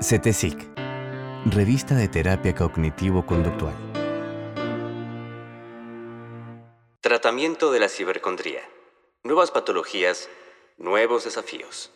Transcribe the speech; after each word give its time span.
CETESIC, 0.00 0.58
Revista 1.46 1.94
de 1.94 2.08
Terapia 2.08 2.54
Cognitivo-Conductual. 2.54 3.72
Tratamiento 7.00 7.70
de 7.70 7.80
la 7.80 7.88
cibercondría. 7.88 8.60
Nuevas 9.22 9.50
patologías, 9.50 10.28
nuevos 10.76 11.24
desafíos. 11.24 11.90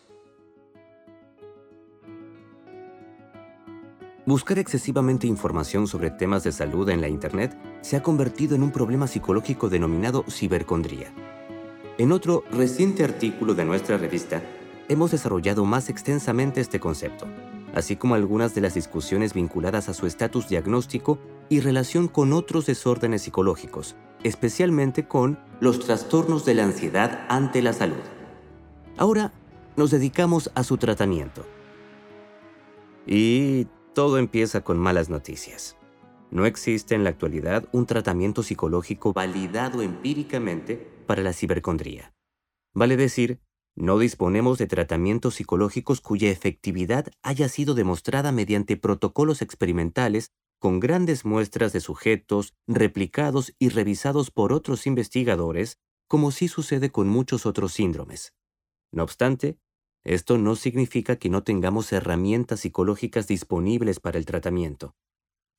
Buscar 4.25 4.59
excesivamente 4.59 5.27
información 5.27 5.87
sobre 5.87 6.11
temas 6.11 6.45
de 6.45 6.53
salud 6.53 6.89
en 6.89 7.01
la 7.01 7.09
Internet 7.09 7.59
se 7.83 7.97
ha 7.97 8.03
convertido 8.03 8.55
en 8.55 8.63
un 8.63 8.73
problema 8.73 9.07
psicológico 9.07 9.69
denominado 9.69 10.25
cibercondría. 10.31 11.13
En 11.99 12.13
otro 12.13 12.45
reciente 12.51 13.05
artículo 13.05 13.55
de 13.55 13.65
nuestra 13.65 13.99
revista, 13.99 14.41
hemos 14.89 15.11
desarrollado 15.11 15.65
más 15.65 15.91
extensamente 15.91 16.61
este 16.61 16.81
concepto 16.81 17.27
así 17.75 17.97
como 17.97 18.15
algunas 18.15 18.55
de 18.55 18.61
las 18.61 18.75
discusiones 18.75 19.35
vinculadas 19.35 19.89
a 19.89 19.95
su 19.95 20.07
estatus 20.07 20.49
diagnóstico 20.49 21.19
y 21.49 21.61
relación 21.61 22.09
con 22.09 22.33
otros 22.33 22.67
desórdenes 22.67 23.23
psicológicos, 23.23 23.97
especialmente 24.23 25.07
con 25.07 25.39
los 25.61 25.81
trastornos 25.81 26.45
de 26.45 26.55
la 26.55 26.65
ansiedad 26.65 27.27
ante 27.29 27.63
la 27.63 27.73
salud. 27.73 27.97
Ahora 28.97 29.33
nos 29.77 29.91
dedicamos 29.91 30.51
a 30.55 30.65
su 30.65 30.77
tratamiento. 30.77 31.45
Y 33.07 33.67
todo 33.95 34.19
empieza 34.19 34.63
con 34.63 34.79
malas 34.79 35.09
noticias. 35.09 35.77
No 36.31 36.45
existe 36.45 36.95
en 36.95 37.05
la 37.05 37.11
actualidad 37.11 37.65
un 37.73 37.87
tratamiento 37.87 38.43
psicológico 38.43 39.13
validado 39.13 39.83
empíricamente 39.83 40.77
para 41.07 41.23
la 41.23 41.33
cibercondría. 41.33 42.13
Vale 42.75 42.97
decir 42.97 43.41
no 43.79 43.97
disponemos 44.01 44.59
de 44.59 44.67
tratamientos 44.67 45.37
psicológicos 45.37 46.01
cuya 46.01 46.31
efectividad 46.31 47.07
haya 47.23 47.49
sido 47.49 47.75
demostrada 47.75 48.33
mediante 48.33 48.77
protocolos 48.77 49.41
experimentales 49.41 50.33
con 50.59 50.81
grandes 50.81 51.25
muestras 51.25 51.73
de 51.73 51.79
sujetos, 51.79 52.55
replicados 52.67 53.55
y 53.61 53.69
revisados 53.69 54.33
por 54.33 54.53
otros 54.53 54.89
investigadores, 54.89 55.79
como 56.09 56.33
sí 56.33 56.49
sucede 56.49 56.91
con 56.91 57.09
muchos 57.09 57.47
otros 57.47 57.73
síndromes. 57.73 58.35
No 58.91 59.05
obstante, 59.05 59.61
esto 60.03 60.39
no 60.39 60.57
significa 60.57 61.15
que 61.15 61.29
no 61.29 61.45
tengamos 61.45 61.93
herramientas 61.93 62.61
psicológicas 62.61 63.29
disponibles 63.29 64.01
para 64.01 64.19
el 64.19 64.27
tratamiento. 64.27 64.97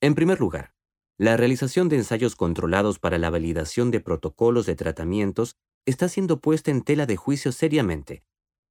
En 0.01 0.13
primer 0.13 0.41
lugar, 0.41 0.73
la 1.17 1.37
realización 1.37 1.87
de 1.87 1.97
ensayos 1.97 2.35
controlados 2.35 2.99
para 2.99 3.17
la 3.17 3.29
validación 3.29 3.91
de 3.91 4.01
protocolos 4.01 4.65
de 4.65 4.75
tratamientos 4.75 5.55
está 5.85 6.09
siendo 6.09 6.39
puesta 6.39 6.71
en 6.71 6.81
tela 6.81 7.05
de 7.05 7.17
juicio 7.17 7.51
seriamente, 7.51 8.23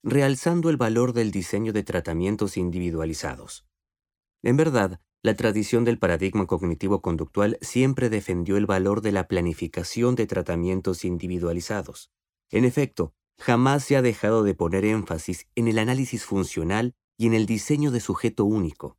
realzando 0.02 0.70
el 0.70 0.76
valor 0.76 1.12
del 1.12 1.30
diseño 1.30 1.72
de 1.72 1.82
tratamientos 1.82 2.56
individualizados. 2.56 3.66
En 4.42 4.56
verdad, 4.56 5.00
la 5.22 5.34
tradición 5.34 5.84
del 5.84 5.98
paradigma 5.98 6.46
cognitivo-conductual 6.46 7.58
siempre 7.60 8.08
defendió 8.08 8.56
el 8.56 8.66
valor 8.66 9.00
de 9.00 9.10
la 9.10 9.26
planificación 9.26 10.14
de 10.14 10.26
tratamientos 10.26 11.04
individualizados. 11.04 12.12
En 12.50 12.64
efecto, 12.64 13.14
jamás 13.36 13.84
se 13.84 13.96
ha 13.96 14.02
dejado 14.02 14.44
de 14.44 14.54
poner 14.54 14.84
énfasis 14.84 15.48
en 15.56 15.66
el 15.66 15.78
análisis 15.78 16.24
funcional 16.24 16.94
y 17.16 17.26
en 17.26 17.34
el 17.34 17.46
diseño 17.46 17.90
de 17.90 18.00
sujeto 18.00 18.44
único. 18.44 18.96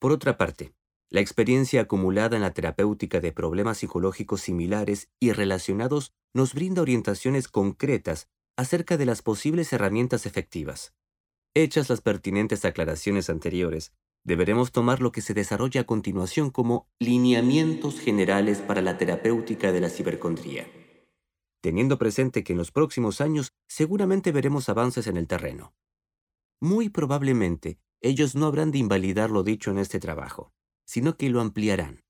Por 0.00 0.10
otra 0.10 0.36
parte, 0.36 0.74
la 1.12 1.20
experiencia 1.20 1.82
acumulada 1.82 2.36
en 2.36 2.42
la 2.42 2.54
terapéutica 2.54 3.20
de 3.20 3.32
problemas 3.32 3.76
psicológicos 3.76 4.40
similares 4.40 5.10
y 5.20 5.32
relacionados 5.32 6.14
nos 6.32 6.54
brinda 6.54 6.80
orientaciones 6.80 7.48
concretas 7.48 8.30
acerca 8.56 8.96
de 8.96 9.04
las 9.04 9.20
posibles 9.20 9.70
herramientas 9.74 10.24
efectivas. 10.24 10.94
Hechas 11.52 11.90
las 11.90 12.00
pertinentes 12.00 12.64
aclaraciones 12.64 13.28
anteriores, 13.28 13.92
deberemos 14.24 14.72
tomar 14.72 15.02
lo 15.02 15.12
que 15.12 15.20
se 15.20 15.34
desarrolla 15.34 15.82
a 15.82 15.84
continuación 15.84 16.48
como 16.48 16.88
lineamientos 16.98 18.00
generales 18.00 18.62
para 18.62 18.80
la 18.80 18.96
terapéutica 18.96 19.70
de 19.70 19.80
la 19.82 19.90
cibercondría, 19.90 20.66
teniendo 21.60 21.98
presente 21.98 22.42
que 22.42 22.54
en 22.54 22.58
los 22.58 22.72
próximos 22.72 23.20
años 23.20 23.52
seguramente 23.68 24.32
veremos 24.32 24.70
avances 24.70 25.06
en 25.06 25.18
el 25.18 25.26
terreno. 25.26 25.74
Muy 26.58 26.88
probablemente, 26.88 27.78
ellos 28.00 28.34
no 28.34 28.46
habrán 28.46 28.70
de 28.70 28.78
invalidar 28.78 29.28
lo 29.28 29.42
dicho 29.42 29.70
en 29.70 29.76
este 29.76 30.00
trabajo 30.00 30.54
sino 30.84 31.16
que 31.16 31.30
lo 31.30 31.40
ampliarán, 31.40 32.04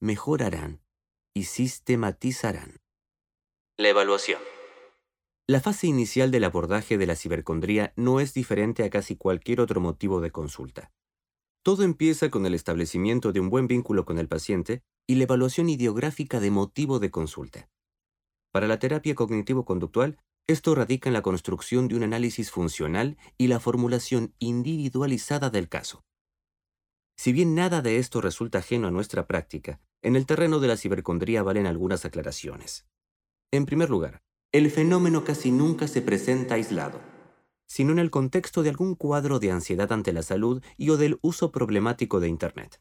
mejorarán 0.00 0.82
y 1.34 1.44
sistematizarán. 1.44 2.80
La 3.76 3.88
evaluación. 3.88 4.40
La 5.48 5.60
fase 5.60 5.86
inicial 5.86 6.30
del 6.30 6.44
abordaje 6.44 6.98
de 6.98 7.06
la 7.06 7.14
cibercondría 7.14 7.92
no 7.94 8.20
es 8.20 8.34
diferente 8.34 8.82
a 8.84 8.90
casi 8.90 9.16
cualquier 9.16 9.60
otro 9.60 9.80
motivo 9.80 10.20
de 10.20 10.32
consulta. 10.32 10.92
Todo 11.62 11.82
empieza 11.82 12.30
con 12.30 12.46
el 12.46 12.54
establecimiento 12.54 13.32
de 13.32 13.40
un 13.40 13.50
buen 13.50 13.66
vínculo 13.66 14.04
con 14.04 14.18
el 14.18 14.28
paciente 14.28 14.82
y 15.06 15.16
la 15.16 15.24
evaluación 15.24 15.68
ideográfica 15.68 16.40
de 16.40 16.50
motivo 16.50 16.98
de 16.98 17.10
consulta. 17.10 17.68
Para 18.52 18.66
la 18.66 18.78
terapia 18.78 19.14
cognitivo-conductual, 19.14 20.18
esto 20.48 20.74
radica 20.74 21.08
en 21.08 21.12
la 21.12 21.22
construcción 21.22 21.88
de 21.88 21.96
un 21.96 22.04
análisis 22.04 22.50
funcional 22.50 23.16
y 23.36 23.48
la 23.48 23.60
formulación 23.60 24.34
individualizada 24.38 25.50
del 25.50 25.68
caso. 25.68 26.04
Si 27.16 27.32
bien 27.32 27.54
nada 27.54 27.82
de 27.82 27.98
esto 27.98 28.20
resulta 28.20 28.58
ajeno 28.58 28.88
a 28.88 28.90
nuestra 28.90 29.26
práctica, 29.26 29.80
en 30.02 30.16
el 30.16 30.26
terreno 30.26 30.60
de 30.60 30.68
la 30.68 30.76
cibercondría 30.76 31.42
valen 31.42 31.66
algunas 31.66 32.04
aclaraciones. 32.04 32.86
En 33.50 33.66
primer 33.66 33.90
lugar, 33.90 34.22
el 34.52 34.70
fenómeno 34.70 35.24
casi 35.24 35.50
nunca 35.50 35.88
se 35.88 36.02
presenta 36.02 36.54
aislado, 36.54 37.00
sino 37.66 37.92
en 37.92 37.98
el 37.98 38.10
contexto 38.10 38.62
de 38.62 38.68
algún 38.68 38.94
cuadro 38.94 39.38
de 39.38 39.50
ansiedad 39.50 39.90
ante 39.92 40.12
la 40.12 40.22
salud 40.22 40.62
y 40.76 40.90
o 40.90 40.96
del 40.96 41.18
uso 41.22 41.50
problemático 41.50 42.20
de 42.20 42.28
Internet. 42.28 42.80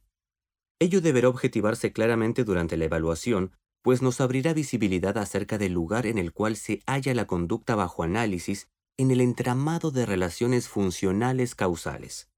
Ello 0.79 1.01
deberá 1.01 1.29
objetivarse 1.29 1.93
claramente 1.93 2.43
durante 2.43 2.77
la 2.77 2.85
evaluación, 2.85 3.53
pues 3.81 4.01
nos 4.01 4.19
abrirá 4.19 4.53
visibilidad 4.53 5.17
acerca 5.17 5.57
del 5.57 5.73
lugar 5.73 6.05
en 6.05 6.17
el 6.17 6.33
cual 6.33 6.57
se 6.57 6.81
halla 6.85 7.13
la 7.13 7.27
conducta 7.27 7.75
bajo 7.75 8.03
análisis 8.03 8.67
en 8.97 9.11
el 9.11 9.21
entramado 9.21 9.91
de 9.91 10.05
relaciones 10.05 10.67
funcionales 10.67 11.55
causales. 11.55 12.29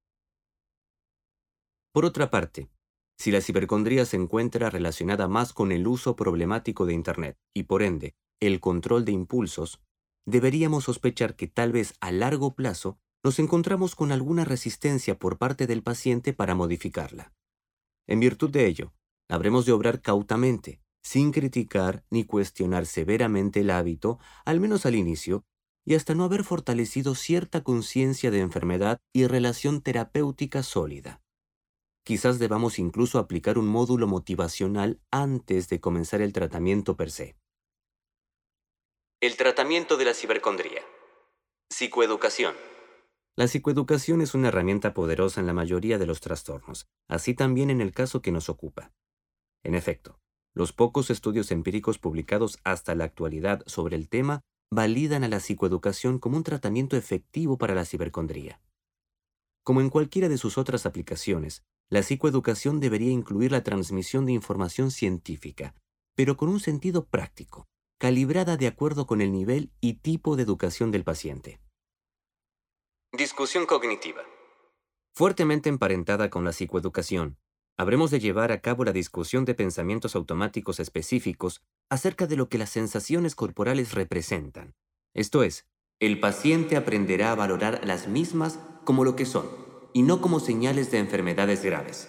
Por 1.98 2.04
otra 2.04 2.30
parte, 2.30 2.70
si 3.18 3.32
la 3.32 3.40
cibercondría 3.40 4.04
se 4.04 4.16
encuentra 4.16 4.70
relacionada 4.70 5.26
más 5.26 5.52
con 5.52 5.72
el 5.72 5.88
uso 5.88 6.14
problemático 6.14 6.86
de 6.86 6.94
Internet 6.94 7.36
y 7.52 7.64
por 7.64 7.82
ende 7.82 8.14
el 8.38 8.60
control 8.60 9.04
de 9.04 9.10
impulsos, 9.10 9.80
deberíamos 10.24 10.84
sospechar 10.84 11.34
que 11.34 11.48
tal 11.48 11.72
vez 11.72 11.94
a 12.00 12.12
largo 12.12 12.54
plazo 12.54 13.00
nos 13.24 13.40
encontramos 13.40 13.96
con 13.96 14.12
alguna 14.12 14.44
resistencia 14.44 15.18
por 15.18 15.38
parte 15.38 15.66
del 15.66 15.82
paciente 15.82 16.32
para 16.32 16.54
modificarla. 16.54 17.32
En 18.06 18.20
virtud 18.20 18.50
de 18.50 18.66
ello, 18.66 18.92
habremos 19.28 19.66
de 19.66 19.72
obrar 19.72 20.00
cautamente, 20.00 20.80
sin 21.02 21.32
criticar 21.32 22.04
ni 22.10 22.22
cuestionar 22.22 22.86
severamente 22.86 23.62
el 23.62 23.70
hábito, 23.70 24.20
al 24.44 24.60
menos 24.60 24.86
al 24.86 24.94
inicio, 24.94 25.42
y 25.84 25.96
hasta 25.96 26.14
no 26.14 26.22
haber 26.22 26.44
fortalecido 26.44 27.16
cierta 27.16 27.64
conciencia 27.64 28.30
de 28.30 28.38
enfermedad 28.38 29.00
y 29.12 29.26
relación 29.26 29.82
terapéutica 29.82 30.62
sólida. 30.62 31.20
Quizás 32.08 32.38
debamos 32.38 32.78
incluso 32.78 33.18
aplicar 33.18 33.58
un 33.58 33.68
módulo 33.68 34.06
motivacional 34.06 34.98
antes 35.10 35.68
de 35.68 35.78
comenzar 35.78 36.22
el 36.22 36.32
tratamiento 36.32 36.96
per 36.96 37.10
se. 37.10 37.36
El 39.20 39.36
tratamiento 39.36 39.98
de 39.98 40.06
la 40.06 40.14
cibercondría. 40.14 40.80
Psicoeducación. 41.68 42.54
La 43.36 43.46
psicoeducación 43.46 44.22
es 44.22 44.32
una 44.32 44.48
herramienta 44.48 44.94
poderosa 44.94 45.40
en 45.40 45.46
la 45.46 45.52
mayoría 45.52 45.98
de 45.98 46.06
los 46.06 46.22
trastornos, 46.22 46.86
así 47.10 47.34
también 47.34 47.68
en 47.68 47.82
el 47.82 47.92
caso 47.92 48.22
que 48.22 48.32
nos 48.32 48.48
ocupa. 48.48 48.90
En 49.62 49.74
efecto, 49.74 50.18
los 50.54 50.72
pocos 50.72 51.10
estudios 51.10 51.50
empíricos 51.50 51.98
publicados 51.98 52.58
hasta 52.64 52.94
la 52.94 53.04
actualidad 53.04 53.62
sobre 53.66 53.96
el 53.96 54.08
tema 54.08 54.40
validan 54.70 55.24
a 55.24 55.28
la 55.28 55.40
psicoeducación 55.40 56.20
como 56.20 56.38
un 56.38 56.42
tratamiento 56.42 56.96
efectivo 56.96 57.58
para 57.58 57.74
la 57.74 57.84
cibercondría. 57.84 58.62
Como 59.62 59.82
en 59.82 59.90
cualquiera 59.90 60.30
de 60.30 60.38
sus 60.38 60.56
otras 60.56 60.86
aplicaciones, 60.86 61.64
la 61.90 62.02
psicoeducación 62.02 62.80
debería 62.80 63.10
incluir 63.10 63.52
la 63.52 63.62
transmisión 63.62 64.26
de 64.26 64.32
información 64.32 64.90
científica, 64.90 65.74
pero 66.14 66.36
con 66.36 66.48
un 66.48 66.60
sentido 66.60 67.06
práctico, 67.06 67.66
calibrada 67.98 68.56
de 68.56 68.66
acuerdo 68.66 69.06
con 69.06 69.20
el 69.20 69.32
nivel 69.32 69.70
y 69.80 69.94
tipo 69.94 70.36
de 70.36 70.42
educación 70.42 70.90
del 70.90 71.04
paciente. 71.04 71.60
Discusión 73.12 73.64
cognitiva. 73.66 74.22
Fuertemente 75.14 75.68
emparentada 75.68 76.28
con 76.28 76.44
la 76.44 76.52
psicoeducación, 76.52 77.38
habremos 77.78 78.10
de 78.10 78.20
llevar 78.20 78.52
a 78.52 78.60
cabo 78.60 78.84
la 78.84 78.92
discusión 78.92 79.44
de 79.44 79.54
pensamientos 79.54 80.14
automáticos 80.14 80.80
específicos 80.80 81.62
acerca 81.88 82.26
de 82.26 82.36
lo 82.36 82.48
que 82.48 82.58
las 82.58 82.70
sensaciones 82.70 83.34
corporales 83.34 83.94
representan. 83.94 84.74
Esto 85.14 85.42
es, 85.42 85.66
el 86.00 86.20
paciente 86.20 86.76
aprenderá 86.76 87.32
a 87.32 87.34
valorar 87.34 87.80
las 87.84 88.08
mismas 88.08 88.60
como 88.84 89.04
lo 89.04 89.16
que 89.16 89.24
son, 89.24 89.48
y 89.92 90.02
no 90.02 90.20
como 90.20 90.40
señales 90.40 90.90
de 90.90 90.98
enfermedades 90.98 91.64
graves. 91.64 92.08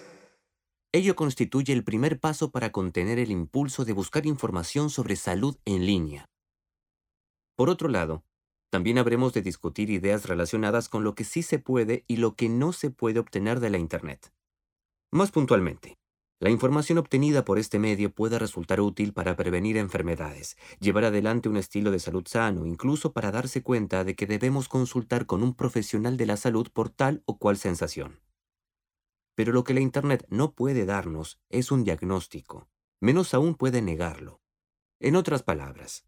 Ello 0.92 1.14
constituye 1.16 1.72
el 1.72 1.84
primer 1.84 2.18
paso 2.20 2.50
para 2.50 2.72
contener 2.72 3.18
el 3.18 3.30
impulso 3.30 3.84
de 3.84 3.92
buscar 3.92 4.26
información 4.26 4.90
sobre 4.90 5.16
salud 5.16 5.56
en 5.64 5.86
línea. 5.86 6.26
Por 7.56 7.70
otro 7.70 7.88
lado, 7.88 8.24
También 8.72 8.98
habremos 8.98 9.32
de 9.32 9.42
discutir 9.42 9.90
ideas 9.90 10.26
relacionadas 10.26 10.88
con 10.88 11.02
lo 11.02 11.16
que 11.16 11.24
sí 11.24 11.42
se 11.42 11.58
puede 11.58 12.04
y 12.06 12.18
lo 12.18 12.36
que 12.36 12.48
no 12.48 12.72
se 12.72 12.90
puede 12.90 13.18
obtener 13.18 13.58
de 13.58 13.70
la 13.70 13.78
Internet. 13.78 14.32
Más 15.12 15.32
puntualmente, 15.32 15.98
la 16.40 16.48
información 16.48 16.96
obtenida 16.96 17.44
por 17.44 17.58
este 17.58 17.78
medio 17.78 18.10
puede 18.10 18.38
resultar 18.38 18.80
útil 18.80 19.12
para 19.12 19.36
prevenir 19.36 19.76
enfermedades, 19.76 20.56
llevar 20.80 21.04
adelante 21.04 21.50
un 21.50 21.58
estilo 21.58 21.90
de 21.90 21.98
salud 21.98 22.26
sano, 22.26 22.64
incluso 22.64 23.12
para 23.12 23.30
darse 23.30 23.62
cuenta 23.62 24.04
de 24.04 24.16
que 24.16 24.26
debemos 24.26 24.66
consultar 24.66 25.26
con 25.26 25.42
un 25.42 25.54
profesional 25.54 26.16
de 26.16 26.24
la 26.24 26.38
salud 26.38 26.68
por 26.72 26.88
tal 26.88 27.22
o 27.26 27.38
cual 27.38 27.58
sensación. 27.58 28.20
Pero 29.34 29.52
lo 29.52 29.64
que 29.64 29.74
la 29.74 29.80
Internet 29.80 30.26
no 30.30 30.54
puede 30.54 30.86
darnos 30.86 31.38
es 31.50 31.70
un 31.70 31.84
diagnóstico, 31.84 32.68
menos 33.00 33.34
aún 33.34 33.54
puede 33.54 33.82
negarlo. 33.82 34.40
En 34.98 35.16
otras 35.16 35.42
palabras, 35.42 36.06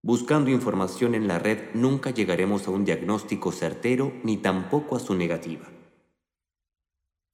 Buscando 0.00 0.48
información 0.50 1.16
en 1.16 1.26
la 1.26 1.40
red 1.40 1.74
nunca 1.74 2.10
llegaremos 2.10 2.68
a 2.68 2.70
un 2.70 2.84
diagnóstico 2.84 3.50
certero 3.50 4.12
ni 4.22 4.36
tampoco 4.36 4.94
a 4.94 5.00
su 5.00 5.14
negativa. 5.16 5.68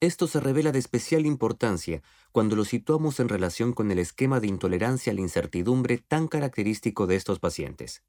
Esto 0.05 0.27
se 0.27 0.39
revela 0.39 0.71
de 0.71 0.79
especial 0.79 1.25
importancia 1.25 2.03
cuando 2.31 2.57
lo 2.57 2.67
situamos 2.67 3.21
en 3.21 3.31
relación 3.31 3.73
con 3.73 3.91
el 3.91 3.99
esquema 3.99 4.39
de 4.39 4.49
intolerancia 4.49 5.11
a 5.11 5.15
la 5.15 5.23
incertidumbre 5.23 5.97
tan 5.97 6.29
característico 6.29 7.07
de 7.07 7.17
estos 7.17 7.39
pacientes. 7.39 8.05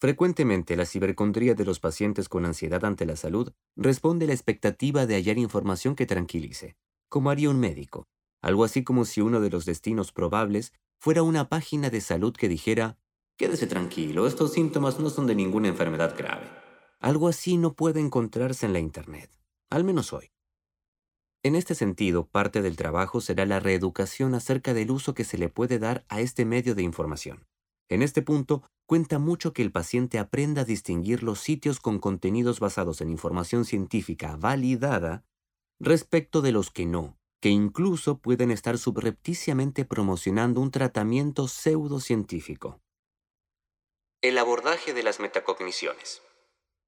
Frecuentemente 0.00 0.74
la 0.74 0.86
cibercondría 0.86 1.52
de 1.54 1.66
los 1.66 1.80
pacientes 1.80 2.30
con 2.30 2.46
ansiedad 2.46 2.82
ante 2.86 3.04
la 3.04 3.16
salud 3.16 3.52
responde 3.76 4.24
a 4.24 4.28
la 4.28 4.32
expectativa 4.32 5.04
de 5.04 5.16
hallar 5.16 5.36
información 5.36 5.96
que 5.96 6.06
tranquilice, 6.06 6.76
como 7.10 7.28
haría 7.28 7.50
un 7.50 7.60
médico, 7.60 8.08
algo 8.40 8.64
así 8.64 8.82
como 8.82 9.04
si 9.04 9.20
uno 9.20 9.42
de 9.42 9.50
los 9.50 9.66
destinos 9.66 10.12
probables 10.12 10.72
fuera 10.98 11.22
una 11.22 11.50
página 11.50 11.90
de 11.90 12.00
salud 12.00 12.32
que 12.32 12.48
dijera 12.48 12.96
Quédese 13.36 13.66
tranquilo, 13.66 14.26
estos 14.26 14.54
síntomas 14.54 14.98
no 14.98 15.10
son 15.10 15.26
de 15.26 15.34
ninguna 15.34 15.68
enfermedad 15.68 16.16
grave. 16.16 16.48
Algo 17.00 17.28
así 17.28 17.58
no 17.58 17.74
puede 17.74 18.00
encontrarse 18.00 18.64
en 18.64 18.72
la 18.72 18.78
Internet, 18.78 19.30
al 19.68 19.84
menos 19.84 20.14
hoy. 20.14 20.31
En 21.44 21.56
este 21.56 21.74
sentido, 21.74 22.26
parte 22.26 22.62
del 22.62 22.76
trabajo 22.76 23.20
será 23.20 23.44
la 23.46 23.58
reeducación 23.58 24.34
acerca 24.34 24.74
del 24.74 24.92
uso 24.92 25.14
que 25.14 25.24
se 25.24 25.38
le 25.38 25.48
puede 25.48 25.80
dar 25.80 26.04
a 26.08 26.20
este 26.20 26.44
medio 26.44 26.76
de 26.76 26.82
información. 26.82 27.46
En 27.88 28.02
este 28.02 28.22
punto, 28.22 28.62
cuenta 28.86 29.18
mucho 29.18 29.52
que 29.52 29.62
el 29.62 29.72
paciente 29.72 30.20
aprenda 30.20 30.62
a 30.62 30.64
distinguir 30.64 31.24
los 31.24 31.40
sitios 31.40 31.80
con 31.80 31.98
contenidos 31.98 32.60
basados 32.60 33.00
en 33.00 33.10
información 33.10 33.64
científica 33.64 34.36
validada 34.36 35.24
respecto 35.80 36.42
de 36.42 36.52
los 36.52 36.70
que 36.70 36.86
no, 36.86 37.18
que 37.40 37.48
incluso 37.48 38.18
pueden 38.18 38.52
estar 38.52 38.78
subrepticiamente 38.78 39.84
promocionando 39.84 40.60
un 40.60 40.70
tratamiento 40.70 41.48
pseudocientífico. 41.48 42.80
El 44.22 44.38
abordaje 44.38 44.94
de 44.94 45.02
las 45.02 45.18
metacogniciones. 45.18 46.22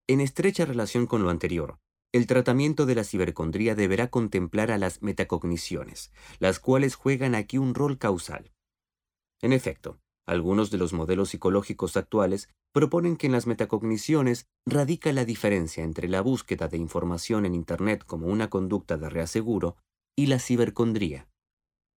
En 0.06 0.20
estrecha 0.20 0.64
relación 0.64 1.06
con 1.06 1.24
lo 1.24 1.30
anterior, 1.30 1.80
el 2.14 2.28
tratamiento 2.28 2.86
de 2.86 2.94
la 2.94 3.02
cibercondría 3.02 3.74
deberá 3.74 4.06
contemplar 4.06 4.70
a 4.70 4.78
las 4.78 5.02
metacogniciones, 5.02 6.12
las 6.38 6.60
cuales 6.60 6.94
juegan 6.94 7.34
aquí 7.34 7.58
un 7.58 7.74
rol 7.74 7.98
causal. 7.98 8.52
En 9.42 9.52
efecto, 9.52 9.98
algunos 10.24 10.70
de 10.70 10.78
los 10.78 10.92
modelos 10.92 11.30
psicológicos 11.30 11.96
actuales 11.96 12.48
proponen 12.72 13.16
que 13.16 13.26
en 13.26 13.32
las 13.32 13.48
metacogniciones 13.48 14.46
radica 14.64 15.12
la 15.12 15.24
diferencia 15.24 15.82
entre 15.82 16.06
la 16.06 16.20
búsqueda 16.20 16.68
de 16.68 16.76
información 16.76 17.46
en 17.46 17.54
Internet 17.56 18.04
como 18.06 18.28
una 18.28 18.48
conducta 18.48 18.96
de 18.96 19.10
reaseguro 19.10 19.76
y 20.16 20.26
la 20.26 20.38
cibercondría. 20.38 21.26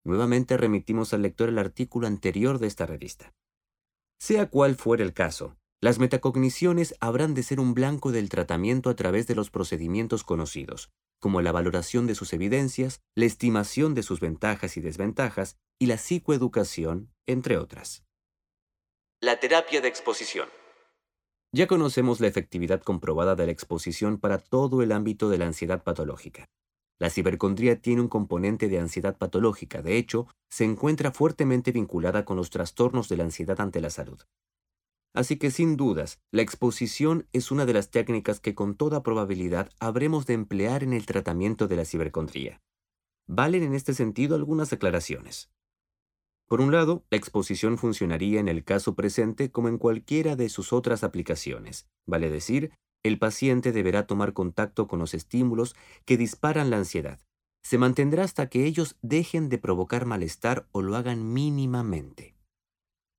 Nuevamente 0.03 0.57
remitimos 0.57 1.13
al 1.13 1.21
lector 1.21 1.51
el 1.51 1.59
artículo 1.59 2.07
anterior 2.07 2.59
de 2.59 2.69
esta 2.69 2.87
revista. 2.87 3.35
Sea 4.19 4.49
cual 4.49 4.77
fuera 4.77 5.05
el 5.05 5.13
caso, 5.13 5.59
las 5.81 5.99
metacogniciones 5.99 6.95
habrán 7.01 7.35
de 7.35 7.43
ser 7.43 7.61
un 7.61 7.75
blanco 7.75 8.11
del 8.11 8.29
tratamiento 8.29 8.89
a 8.89 8.97
través 8.97 9.27
de 9.27 9.35
los 9.35 9.51
procedimientos 9.51 10.25
conocidos, 10.25 10.91
como 11.21 11.43
la 11.43 11.53
valoración 11.53 12.07
de 12.07 12.15
sus 12.15 12.33
evidencias, 12.33 13.03
la 13.15 13.27
estimación 13.27 13.95
de 13.95 14.03
sus 14.03 14.21
ventajas 14.21 14.77
y 14.77 14.81
desventajas 14.81 15.57
y 15.79 15.87
la 15.87 15.99
psicoeducación, 15.99 17.13
entre 17.27 17.59
otras. 17.59 18.05
La 19.21 19.39
terapia 19.39 19.81
de 19.81 19.89
exposición. 19.89 20.49
Ya 21.53 21.67
conocemos 21.67 22.21
la 22.21 22.27
efectividad 22.27 22.83
comprobada 22.83 23.35
de 23.35 23.47
la 23.47 23.53
exposición 23.53 24.19
para 24.19 24.39
todo 24.39 24.83
el 24.83 24.93
ámbito 24.93 25.29
de 25.29 25.39
la 25.39 25.47
ansiedad 25.47 25.83
patológica. 25.83 26.47
La 26.99 27.11
cibercondría 27.11 27.81
tiene 27.81 28.01
un 28.01 28.09
componente 28.09 28.69
de 28.69 28.79
ansiedad 28.79 29.19
patológica, 29.19 29.83
de 29.83 29.99
hecho, 29.99 30.27
se 30.51 30.65
encuentra 30.65 31.13
fuertemente 31.13 31.73
vinculada 31.73 32.25
con 32.25 32.37
los 32.37 32.51
trastornos 32.51 33.09
de 33.09 33.19
la 33.19 33.25
ansiedad 33.25 33.61
ante 33.61 33.81
la 33.81 33.91
salud. 33.91 34.23
Así 35.17 35.39
que 35.39 35.51
sin 35.51 35.79
dudas, 35.79 36.21
la 36.31 36.43
exposición 36.43 37.27
es 37.33 37.51
una 37.51 37.65
de 37.65 37.73
las 37.73 37.91
técnicas 37.91 38.39
que 38.39 38.55
con 38.55 38.77
toda 38.77 39.03
probabilidad 39.03 39.71
habremos 39.81 40.27
de 40.27 40.35
emplear 40.35 40.83
en 40.83 40.93
el 40.93 41.07
tratamiento 41.07 41.69
de 41.69 41.77
la 41.77 41.87
cibercondría. 41.87 42.61
Valen 43.27 43.63
en 43.63 43.75
este 43.75 43.95
sentido 43.95 44.37
algunas 44.37 44.75
aclaraciones. 44.75 45.51
Por 46.47 46.61
un 46.61 46.71
lado, 46.71 47.07
la 47.09 47.17
exposición 47.17 47.79
funcionaría 47.79 48.41
en 48.41 48.49
el 48.49 48.63
caso 48.63 48.95
presente 48.95 49.51
como 49.51 49.69
en 49.69 49.79
cualquiera 49.79 50.37
de 50.37 50.51
sus 50.51 50.75
otras 50.75 51.03
aplicaciones, 51.03 51.89
vale 52.05 52.29
decir, 52.29 52.73
el 53.03 53.19
paciente 53.19 53.73
deberá 53.73 54.07
tomar 54.07 54.35
contacto 54.35 54.87
con 54.87 54.99
los 54.99 55.15
estímulos 55.15 55.75
que 56.05 56.19
disparan 56.19 56.69
la 56.69 56.77
ansiedad. 56.77 57.21
Se 57.65 57.79
mantendrá 57.79 58.23
hasta 58.23 58.51
que 58.51 58.67
ellos 58.67 58.99
dejen 59.01 59.49
de 59.49 59.57
provocar 59.57 60.05
malestar 60.05 60.69
o 60.73 60.83
lo 60.83 60.95
hagan 60.95 61.33
mínimamente. 61.33 62.36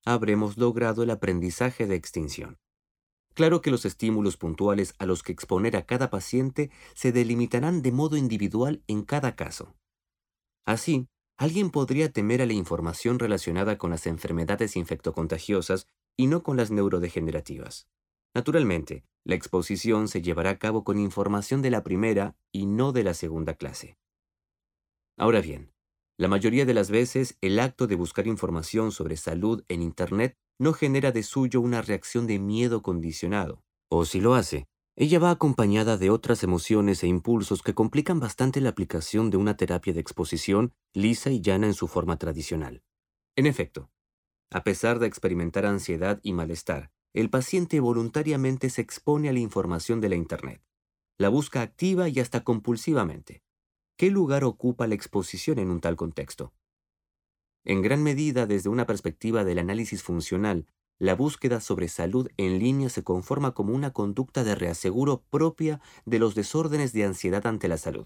Habremos 0.10 0.56
logrado 0.56 1.04
el 1.04 1.10
aprendizaje 1.10 1.86
de 1.86 1.96
extinción. 1.96 2.60
Claro 3.34 3.60
que 3.62 3.72
los 3.72 3.84
estímulos 3.84 4.38
puntuales 4.38 4.96
a 5.00 5.06
los 5.06 5.22
que 5.22 5.34
exponer 5.34 5.76
a 5.76 5.86
cada 5.86 6.10
paciente 6.10 6.72
se 6.96 7.12
delimitarán 7.12 7.82
de 7.82 7.92
modo 7.92 8.16
individual 8.16 8.82
en 8.88 9.02
cada 9.04 9.36
caso. 9.36 9.76
Así, 10.66 11.10
alguien 11.36 11.72
podría 11.72 12.10
temer 12.10 12.42
a 12.42 12.46
la 12.46 12.54
información 12.54 13.20
relacionada 13.20 13.78
con 13.78 13.90
las 13.90 14.08
enfermedades 14.08 14.78
infectocontagiosas 14.78 15.88
y 16.16 16.28
no 16.28 16.42
con 16.42 16.56
las 16.56 16.72
neurodegenerativas. 16.72 17.90
Naturalmente, 18.34 19.04
la 19.26 19.36
exposición 19.36 20.08
se 20.08 20.22
llevará 20.22 20.52
a 20.52 20.58
cabo 20.58 20.86
con 20.86 21.00
información 21.00 21.62
de 21.62 21.72
la 21.72 21.84
primera 21.84 22.38
y 22.54 22.66
no 22.66 22.94
de 22.94 23.04
la 23.04 23.14
segunda 23.14 23.56
clase. 23.56 23.98
Ahora 25.18 25.42
bien, 25.42 25.74
la 26.18 26.28
mayoría 26.28 26.66
de 26.66 26.74
las 26.74 26.90
veces 26.90 27.38
el 27.42 27.60
acto 27.60 27.86
de 27.86 27.96
buscar 27.96 28.26
información 28.26 28.92
sobre 28.92 29.18
salud 29.18 29.64
en 29.68 29.84
Internet 29.84 30.36
no 30.60 30.74
genera 30.74 31.12
de 31.12 31.22
suyo 31.22 31.62
una 31.62 31.82
reacción 31.82 32.26
de 32.26 32.40
miedo 32.40 32.82
condicionado, 32.82 33.62
o 33.90 34.04
si 34.06 34.20
lo 34.20 34.34
hace, 34.34 34.68
ella 34.96 35.20
va 35.20 35.30
acompañada 35.30 35.96
de 35.98 36.10
otras 36.10 36.42
emociones 36.42 37.04
e 37.04 37.08
impulsos 37.08 37.62
que 37.62 37.76
complican 37.76 38.20
bastante 38.20 38.62
la 38.62 38.70
aplicación 38.70 39.30
de 39.30 39.38
una 39.38 39.56
terapia 39.56 39.94
de 39.94 40.00
exposición 40.00 40.74
lisa 40.96 41.30
y 41.30 41.40
llana 41.40 41.68
en 41.68 41.76
su 41.76 41.88
forma 41.88 42.18
tradicional. 42.18 42.82
En 43.36 43.46
efecto, 43.46 43.92
a 44.52 44.64
pesar 44.64 44.98
de 44.98 45.06
experimentar 45.06 45.68
ansiedad 45.68 46.20
y 46.24 46.34
malestar, 46.34 46.90
el 47.14 47.30
paciente 47.30 47.80
voluntariamente 47.80 48.72
se 48.72 48.82
expone 48.82 49.30
a 49.30 49.34
la 49.34 49.40
información 49.40 50.02
de 50.02 50.10
la 50.10 50.16
Internet. 50.16 50.64
La 51.20 51.30
busca 51.30 51.62
activa 51.62 52.10
y 52.10 52.20
hasta 52.20 52.44
compulsivamente. 52.44 53.44
¿Qué 53.98 54.12
lugar 54.12 54.44
ocupa 54.44 54.86
la 54.86 54.94
exposición 54.94 55.58
en 55.58 55.72
un 55.72 55.82
tal 55.82 55.96
contexto? 55.96 56.54
En 57.66 57.82
gran 57.82 58.04
medida, 58.04 58.46
desde 58.46 58.70
una 58.70 58.86
perspectiva 58.86 59.44
del 59.44 59.58
análisis 59.58 60.04
funcional, 60.04 60.68
la 61.00 61.16
búsqueda 61.16 61.60
sobre 61.62 61.88
salud 61.88 62.30
en 62.38 62.60
línea 62.60 62.90
se 62.90 63.04
conforma 63.04 63.56
como 63.56 63.74
una 63.74 63.94
conducta 63.94 64.44
de 64.44 64.54
reaseguro 64.54 65.24
propia 65.32 65.82
de 66.06 66.20
los 66.20 66.36
desórdenes 66.36 66.94
de 66.94 67.06
ansiedad 67.06 67.48
ante 67.48 67.68
la 67.68 67.78
salud. 67.78 68.06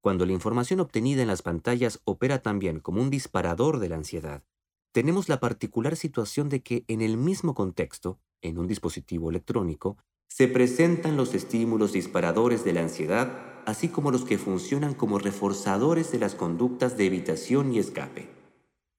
Cuando 0.00 0.24
la 0.24 0.32
información 0.32 0.80
obtenida 0.80 1.20
en 1.20 1.28
las 1.28 1.42
pantallas 1.42 2.00
opera 2.04 2.40
también 2.40 2.80
como 2.80 3.02
un 3.02 3.10
disparador 3.10 3.80
de 3.80 3.90
la 3.90 3.96
ansiedad, 3.96 4.44
tenemos 4.92 5.28
la 5.28 5.40
particular 5.40 5.96
situación 5.96 6.48
de 6.48 6.62
que 6.62 6.86
en 6.88 7.02
el 7.02 7.18
mismo 7.18 7.54
contexto, 7.54 8.18
en 8.40 8.56
un 8.56 8.66
dispositivo 8.66 9.28
electrónico, 9.28 9.98
se 10.28 10.48
presentan 10.48 11.18
los 11.18 11.34
estímulos 11.34 11.92
disparadores 11.92 12.64
de 12.64 12.72
la 12.72 12.80
ansiedad, 12.80 13.57
así 13.68 13.90
como 13.90 14.10
los 14.10 14.24
que 14.24 14.38
funcionan 14.38 14.94
como 14.94 15.18
reforzadores 15.18 16.10
de 16.10 16.18
las 16.18 16.34
conductas 16.34 16.96
de 16.96 17.04
evitación 17.04 17.70
y 17.74 17.78
escape. 17.78 18.26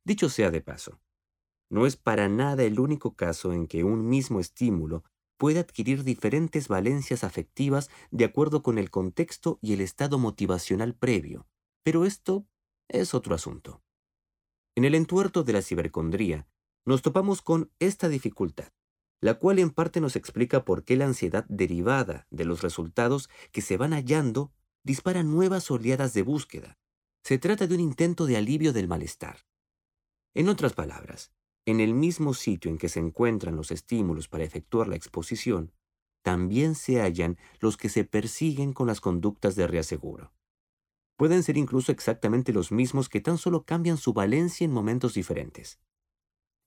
Dicho 0.06 0.30
sea 0.30 0.52
de 0.52 0.62
paso, 0.62 1.02
no 1.72 1.88
es 1.88 1.98
para 1.98 2.30
nada 2.30 2.62
el 2.62 2.80
único 2.80 3.16
caso 3.16 3.52
en 3.52 3.66
que 3.66 3.84
un 3.84 4.08
mismo 4.08 4.40
estímulo 4.40 5.04
puede 5.40 5.58
adquirir 5.58 6.04
diferentes 6.04 6.68
valencias 6.68 7.24
afectivas 7.24 7.90
de 8.12 8.26
acuerdo 8.26 8.62
con 8.62 8.78
el 8.78 8.92
contexto 8.92 9.58
y 9.60 9.74
el 9.74 9.82
estado 9.82 10.20
motivacional 10.20 10.94
previo, 10.94 11.48
pero 11.84 12.06
esto 12.06 12.46
es 12.90 13.16
otro 13.16 13.34
asunto. 13.34 13.82
En 14.76 14.86
el 14.86 14.94
entuerto 14.94 15.42
de 15.42 15.54
la 15.54 15.64
cibercondría, 15.64 16.48
nos 16.86 17.02
topamos 17.02 17.42
con 17.42 17.72
esta 17.80 18.08
dificultad 18.08 18.70
la 19.22 19.34
cual 19.36 19.60
en 19.60 19.70
parte 19.70 20.02
nos 20.02 20.16
explica 20.16 20.64
por 20.64 20.84
qué 20.84 20.96
la 20.96 21.06
ansiedad 21.06 21.46
derivada 21.50 22.26
de 22.30 22.46
los 22.46 22.62
resultados 22.62 23.30
que 23.52 23.62
se 23.62 23.78
van 23.78 23.92
hallando 23.92 24.54
dispara 24.84 25.24
nuevas 25.24 25.70
oleadas 25.72 26.14
de 26.14 26.22
búsqueda. 26.22 26.78
Se 27.24 27.38
trata 27.38 27.68
de 27.68 27.76
un 27.76 27.82
intento 27.82 28.26
de 28.26 28.38
alivio 28.38 28.74
del 28.74 28.88
malestar. 28.88 29.46
En 30.34 30.50
otras 30.50 30.74
palabras, 30.74 31.32
en 31.66 31.80
el 31.80 31.94
mismo 31.94 32.34
sitio 32.34 32.72
en 32.72 32.78
que 32.78 32.90
se 32.90 33.00
encuentran 33.00 33.56
los 33.56 33.72
estímulos 33.72 34.28
para 34.28 34.44
efectuar 34.44 34.88
la 34.88 34.96
exposición, 34.96 35.74
también 36.24 36.76
se 36.76 37.02
hallan 37.02 37.38
los 37.60 37.78
que 37.78 37.90
se 37.90 38.04
persiguen 38.04 38.74
con 38.74 38.88
las 38.88 39.02
conductas 39.02 39.56
de 39.56 39.68
reaseguro. 39.68 40.34
Pueden 41.18 41.44
ser 41.44 41.58
incluso 41.58 41.92
exactamente 41.92 42.54
los 42.54 42.72
mismos 42.72 43.10
que 43.10 43.22
tan 43.22 43.38
solo 43.38 43.66
cambian 43.66 43.98
su 43.98 44.14
valencia 44.14 44.66
en 44.66 44.72
momentos 44.72 45.14
diferentes. 45.14 45.80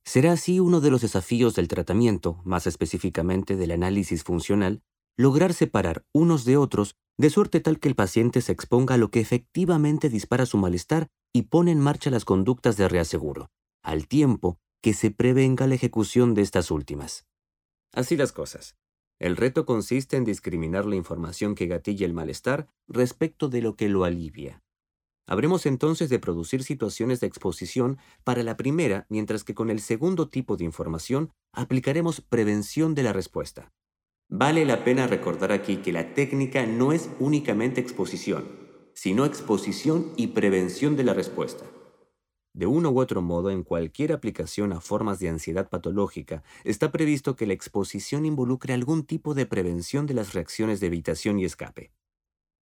Será 0.05 0.33
así 0.33 0.61
uno 0.61 0.81
de 0.81 0.91
los 0.91 1.03
desafíos 1.03 1.55
del 1.55 1.69
tratamiento, 1.69 2.43
más 2.45 2.67
específicamente 2.67 3.57
del 3.57 3.71
análisis 3.71 4.25
funcional, 4.25 4.83
lograr 5.17 5.55
separar 5.55 6.05
unos 6.13 6.45
de 6.45 6.57
otros 6.57 6.97
de 7.19 7.31
suerte 7.31 7.61
tal 7.61 7.79
que 7.79 7.89
el 7.89 7.95
paciente 7.95 8.41
se 8.41 8.53
exponga 8.53 8.95
a 8.95 8.99
lo 8.99 9.11
que 9.11 9.21
efectivamente 9.21 10.09
dispara 10.09 10.47
su 10.47 10.59
malestar 10.59 11.09
y 11.33 11.43
pone 11.43 11.71
en 11.71 11.81
marcha 11.81 12.11
las 12.11 12.25
conductas 12.25 12.77
de 12.77 12.89
reaseguro, 12.89 13.51
al 13.83 14.09
tiempo 14.09 14.59
que 14.83 14.95
se 14.95 15.11
prevenga 15.11 15.67
la 15.67 15.75
ejecución 15.75 16.35
de 16.35 16.43
estas 16.43 16.71
últimas. 16.71 17.27
Así 17.93 18.17
las 18.17 18.33
cosas. 18.33 18.77
El 19.21 19.37
reto 19.37 19.67
consiste 19.67 20.17
en 20.17 20.25
discriminar 20.25 20.85
la 20.85 20.97
información 20.97 21.55
que 21.55 21.67
gatilla 21.67 22.07
el 22.07 22.15
malestar 22.15 22.69
respecto 22.89 23.49
de 23.49 23.63
lo 23.63 23.77
que 23.77 23.89
lo 23.89 24.05
alivia. 24.05 24.63
Habremos 25.29 25.67
entonces 25.67 26.11
de 26.11 26.19
producir 26.19 26.65
situaciones 26.65 27.21
de 27.21 27.29
exposición 27.29 27.99
para 28.25 28.43
la 28.43 28.57
primera, 28.57 29.07
mientras 29.09 29.45
que 29.45 29.55
con 29.55 29.71
el 29.71 29.81
segundo 29.81 30.29
tipo 30.29 30.57
de 30.57 30.65
información 30.65 31.31
aplicaremos 31.53 32.21
prevención 32.21 32.97
de 32.97 33.05
la 33.05 33.13
respuesta. 33.13 33.73
Vale 34.35 34.65
la 34.65 34.83
pena 34.83 35.07
recordar 35.07 35.53
aquí 35.53 35.83
que 35.83 35.93
la 35.93 36.15
técnica 36.15 36.65
no 36.65 36.93
es 36.93 37.11
únicamente 37.21 37.83
exposición, 37.83 38.49
sino 38.95 39.27
exposición 39.27 40.15
y 40.17 40.29
prevención 40.29 40.97
de 40.97 41.05
la 41.05 41.13
respuesta. 41.13 41.67
De 42.55 42.65
uno 42.65 42.93
u 42.93 42.99
otro 42.99 43.21
modo, 43.21 43.51
en 43.51 43.63
cualquier 43.63 44.11
aplicación 44.11 44.73
a 44.73 44.81
formas 44.81 45.19
de 45.19 45.29
ansiedad 45.29 45.69
patológica, 45.69 46.43
está 46.65 46.91
previsto 46.91 47.37
que 47.37 47.47
la 47.47 47.53
exposición 47.53 48.25
involucre 48.25 48.73
algún 48.73 49.05
tipo 49.05 49.35
de 49.35 49.45
prevención 49.45 50.07
de 50.07 50.15
las 50.15 50.33
reacciones 50.33 50.81
de 50.81 50.87
evitación 50.87 51.39
y 51.39 51.45
escape. 51.45 51.93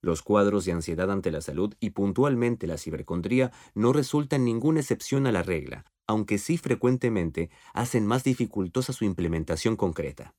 Los 0.02 0.24
cuadros 0.24 0.66
de 0.66 0.72
ansiedad 0.72 1.12
ante 1.12 1.30
la 1.30 1.42
salud 1.42 1.76
y 1.80 1.92
puntualmente 1.92 2.66
la 2.66 2.80
cibercondría 2.80 3.52
no 3.76 3.94
resultan 3.94 4.44
ninguna 4.44 4.80
excepción 4.80 5.28
a 5.28 5.32
la 5.32 5.44
regla, 5.44 5.86
aunque 6.08 6.40
sí 6.40 6.58
frecuentemente 6.58 7.52
hacen 7.76 8.08
más 8.08 8.24
dificultosa 8.24 8.92
su 8.92 9.06
implementación 9.06 9.76
concreta. 9.76 10.34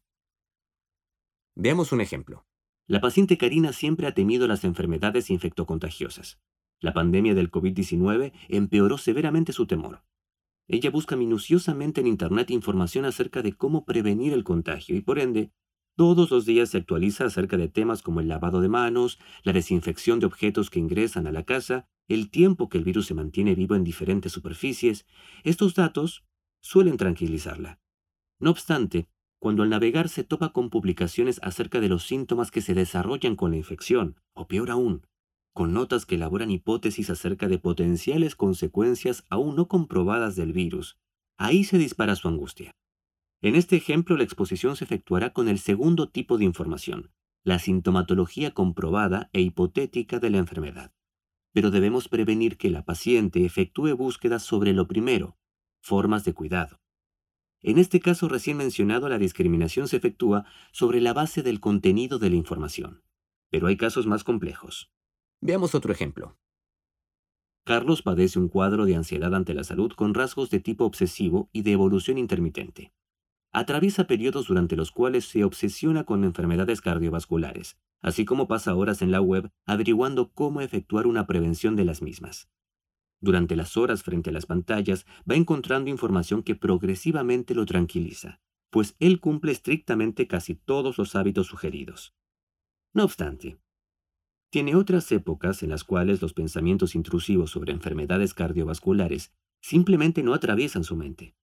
Veamos 1.54 1.92
un 1.92 2.00
ejemplo. 2.00 2.46
La 2.86 3.00
paciente 3.00 3.38
Karina 3.38 3.72
siempre 3.72 4.06
ha 4.06 4.14
temido 4.14 4.46
las 4.48 4.64
enfermedades 4.64 5.30
infectocontagiosas. 5.30 6.40
La 6.80 6.92
pandemia 6.92 7.34
del 7.34 7.50
COVID-19 7.50 8.32
empeoró 8.48 8.98
severamente 8.98 9.52
su 9.52 9.66
temor. 9.66 10.02
Ella 10.66 10.90
busca 10.90 11.16
minuciosamente 11.16 12.00
en 12.00 12.06
Internet 12.06 12.50
información 12.50 13.04
acerca 13.04 13.42
de 13.42 13.52
cómo 13.56 13.84
prevenir 13.84 14.32
el 14.32 14.44
contagio 14.44 14.96
y 14.96 15.00
por 15.00 15.18
ende 15.18 15.52
todos 15.96 16.30
los 16.30 16.46
días 16.46 16.70
se 16.70 16.78
actualiza 16.78 17.26
acerca 17.26 17.56
de 17.56 17.68
temas 17.68 18.02
como 18.02 18.20
el 18.20 18.28
lavado 18.28 18.60
de 18.60 18.68
manos, 18.68 19.18
la 19.42 19.52
desinfección 19.52 20.18
de 20.18 20.26
objetos 20.26 20.70
que 20.70 20.78
ingresan 20.78 21.26
a 21.26 21.32
la 21.32 21.44
casa, 21.44 21.88
el 22.08 22.30
tiempo 22.30 22.68
que 22.68 22.78
el 22.78 22.84
virus 22.84 23.06
se 23.06 23.14
mantiene 23.14 23.54
vivo 23.54 23.74
en 23.74 23.84
diferentes 23.84 24.32
superficies. 24.32 25.06
Estos 25.44 25.74
datos 25.74 26.24
suelen 26.62 26.96
tranquilizarla. 26.96 27.80
No 28.38 28.50
obstante, 28.50 29.08
cuando 29.40 29.62
al 29.62 29.70
navegar 29.70 30.10
se 30.10 30.22
topa 30.22 30.52
con 30.52 30.68
publicaciones 30.68 31.40
acerca 31.42 31.80
de 31.80 31.88
los 31.88 32.04
síntomas 32.06 32.50
que 32.50 32.60
se 32.60 32.74
desarrollan 32.74 33.36
con 33.36 33.50
la 33.50 33.56
infección, 33.56 34.16
o 34.34 34.46
peor 34.46 34.70
aún, 34.70 35.06
con 35.54 35.72
notas 35.72 36.04
que 36.04 36.16
elaboran 36.16 36.50
hipótesis 36.50 37.08
acerca 37.08 37.48
de 37.48 37.58
potenciales 37.58 38.36
consecuencias 38.36 39.24
aún 39.30 39.56
no 39.56 39.66
comprobadas 39.66 40.36
del 40.36 40.52
virus, 40.52 40.98
ahí 41.38 41.64
se 41.64 41.78
dispara 41.78 42.16
su 42.16 42.28
angustia. 42.28 42.72
En 43.40 43.56
este 43.56 43.76
ejemplo, 43.76 44.18
la 44.18 44.24
exposición 44.24 44.76
se 44.76 44.84
efectuará 44.84 45.32
con 45.32 45.48
el 45.48 45.58
segundo 45.58 46.10
tipo 46.10 46.36
de 46.36 46.44
información, 46.44 47.10
la 47.42 47.58
sintomatología 47.58 48.52
comprobada 48.52 49.30
e 49.32 49.40
hipotética 49.40 50.18
de 50.18 50.28
la 50.28 50.38
enfermedad. 50.38 50.92
Pero 51.52 51.70
debemos 51.70 52.08
prevenir 52.08 52.58
que 52.58 52.68
la 52.68 52.84
paciente 52.84 53.46
efectúe 53.46 53.96
búsquedas 53.96 54.42
sobre 54.42 54.74
lo 54.74 54.86
primero, 54.86 55.38
formas 55.80 56.24
de 56.24 56.34
cuidado. 56.34 56.78
En 57.62 57.78
este 57.78 58.00
caso 58.00 58.28
recién 58.28 58.56
mencionado, 58.56 59.08
la 59.08 59.18
discriminación 59.18 59.86
se 59.86 59.96
efectúa 59.96 60.46
sobre 60.72 61.00
la 61.00 61.12
base 61.12 61.42
del 61.42 61.60
contenido 61.60 62.18
de 62.18 62.30
la 62.30 62.36
información. 62.36 63.02
Pero 63.50 63.66
hay 63.66 63.76
casos 63.76 64.06
más 64.06 64.24
complejos. 64.24 64.90
Veamos 65.40 65.74
otro 65.74 65.92
ejemplo. 65.92 66.38
Carlos 67.64 68.02
padece 68.02 68.38
un 68.38 68.48
cuadro 68.48 68.86
de 68.86 68.96
ansiedad 68.96 69.34
ante 69.34 69.52
la 69.52 69.64
salud 69.64 69.92
con 69.92 70.14
rasgos 70.14 70.50
de 70.50 70.60
tipo 70.60 70.84
obsesivo 70.84 71.50
y 71.52 71.62
de 71.62 71.72
evolución 71.72 72.16
intermitente. 72.16 72.92
Atraviesa 73.52 74.06
periodos 74.06 74.46
durante 74.46 74.76
los 74.76 74.90
cuales 74.92 75.24
se 75.26 75.44
obsesiona 75.44 76.04
con 76.04 76.24
enfermedades 76.24 76.80
cardiovasculares, 76.80 77.76
así 78.00 78.24
como 78.24 78.48
pasa 78.48 78.74
horas 78.74 79.02
en 79.02 79.10
la 79.10 79.20
web 79.20 79.50
averiguando 79.66 80.32
cómo 80.32 80.60
efectuar 80.60 81.06
una 81.06 81.26
prevención 81.26 81.76
de 81.76 81.84
las 81.84 82.00
mismas. 82.00 82.48
Durante 83.20 83.56
las 83.56 83.76
horas 83.76 84.02
frente 84.02 84.30
a 84.30 84.32
las 84.32 84.46
pantallas 84.46 85.06
va 85.30 85.34
encontrando 85.34 85.90
información 85.90 86.42
que 86.42 86.54
progresivamente 86.54 87.54
lo 87.54 87.66
tranquiliza, 87.66 88.40
pues 88.70 88.96
él 88.98 89.20
cumple 89.20 89.52
estrictamente 89.52 90.26
casi 90.26 90.54
todos 90.54 90.96
los 90.96 91.14
hábitos 91.14 91.48
sugeridos. 91.48 92.14
No 92.94 93.04
obstante, 93.04 93.58
tiene 94.50 94.74
otras 94.74 95.12
épocas 95.12 95.62
en 95.62 95.70
las 95.70 95.84
cuales 95.84 96.20
los 96.20 96.34
pensamientos 96.34 96.96
intrusivos 96.96 97.50
sobre 97.52 97.72
enfermedades 97.72 98.34
cardiovasculares 98.34 99.32
simplemente 99.62 100.24
no 100.24 100.34
atraviesan 100.34 100.82
su 100.82 100.96
mente. 100.96 101.36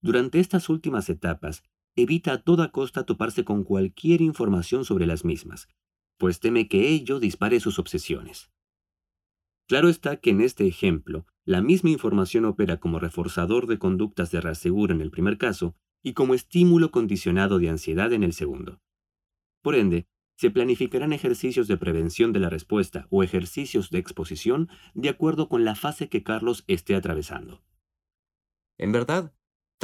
Durante 0.00 0.40
estas 0.40 0.70
últimas 0.70 1.10
etapas, 1.10 1.62
evita 1.94 2.32
a 2.32 2.42
toda 2.42 2.72
costa 2.72 3.04
toparse 3.04 3.44
con 3.44 3.64
cualquier 3.64 4.22
información 4.22 4.86
sobre 4.86 5.06
las 5.06 5.26
mismas, 5.26 5.68
pues 6.16 6.40
teme 6.40 6.66
que 6.66 6.88
ello 6.88 7.20
dispare 7.20 7.60
sus 7.60 7.78
obsesiones. 7.78 8.50
Claro 9.66 9.88
está 9.88 10.16
que 10.16 10.30
en 10.30 10.40
este 10.40 10.66
ejemplo, 10.66 11.26
la 11.44 11.62
misma 11.62 11.90
información 11.90 12.44
opera 12.44 12.78
como 12.78 12.98
reforzador 12.98 13.66
de 13.66 13.78
conductas 13.78 14.30
de 14.30 14.40
reaseguro 14.40 14.94
en 14.94 15.00
el 15.00 15.10
primer 15.10 15.38
caso 15.38 15.74
y 16.02 16.12
como 16.12 16.34
estímulo 16.34 16.90
condicionado 16.90 17.58
de 17.58 17.70
ansiedad 17.70 18.12
en 18.12 18.22
el 18.22 18.32
segundo. 18.32 18.80
Por 19.62 19.74
ende, 19.74 20.06
se 20.36 20.50
planificarán 20.50 21.12
ejercicios 21.12 21.68
de 21.68 21.76
prevención 21.76 22.32
de 22.32 22.40
la 22.40 22.50
respuesta 22.50 23.06
o 23.10 23.22
ejercicios 23.22 23.90
de 23.90 23.98
exposición 23.98 24.68
de 24.94 25.08
acuerdo 25.08 25.48
con 25.48 25.64
la 25.64 25.74
fase 25.74 26.08
que 26.08 26.22
Carlos 26.22 26.64
esté 26.66 26.94
atravesando. 26.94 27.62
En 28.76 28.92
verdad, 28.92 29.32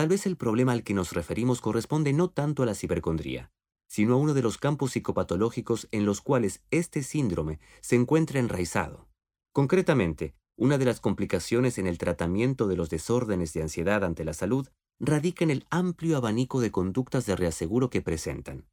Tal 0.01 0.09
vez 0.09 0.25
el 0.25 0.39
problema 0.39 0.73
al 0.73 0.83
que 0.83 0.95
nos 0.95 1.13
referimos 1.13 1.61
corresponde 1.61 2.15
no 2.15 2.31
tanto 2.31 2.63
a 2.63 2.67
la 2.67 2.75
cibercondría, 2.75 3.53
sino 3.87 4.15
a 4.15 4.17
uno 4.17 4.33
de 4.33 4.41
los 4.41 4.57
campos 4.57 4.93
psicopatológicos 4.93 5.89
en 5.91 6.07
los 6.07 6.23
cuales 6.23 6.65
este 6.71 7.03
síndrome 7.03 7.61
se 7.83 7.97
encuentra 7.97 8.41
enraizado. 8.41 9.10
Concretamente, 9.53 10.35
una 10.57 10.79
de 10.79 10.85
las 10.85 11.01
complicaciones 11.01 11.79
en 11.79 11.87
el 11.87 11.99
tratamiento 11.99 12.69
de 12.69 12.77
los 12.77 12.91
desórdenes 12.91 13.53
de 13.53 13.63
ansiedad 13.63 14.05
ante 14.05 14.25
la 14.25 14.35
salud 14.35 14.69
radica 15.01 15.43
en 15.43 15.51
el 15.51 15.67
amplio 15.71 16.17
abanico 16.17 16.61
de 16.61 16.71
conductas 16.71 17.27
de 17.27 17.35
reaseguro 17.35 17.91
que 17.91 18.03
presentan. 18.03 18.67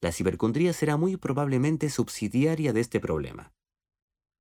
La 0.00 0.12
cibercondría 0.12 0.72
será 0.72 0.96
muy 0.96 1.16
probablemente 1.16 1.90
subsidiaria 1.90 2.72
de 2.72 2.80
este 2.80 3.00
problema. 3.00 3.52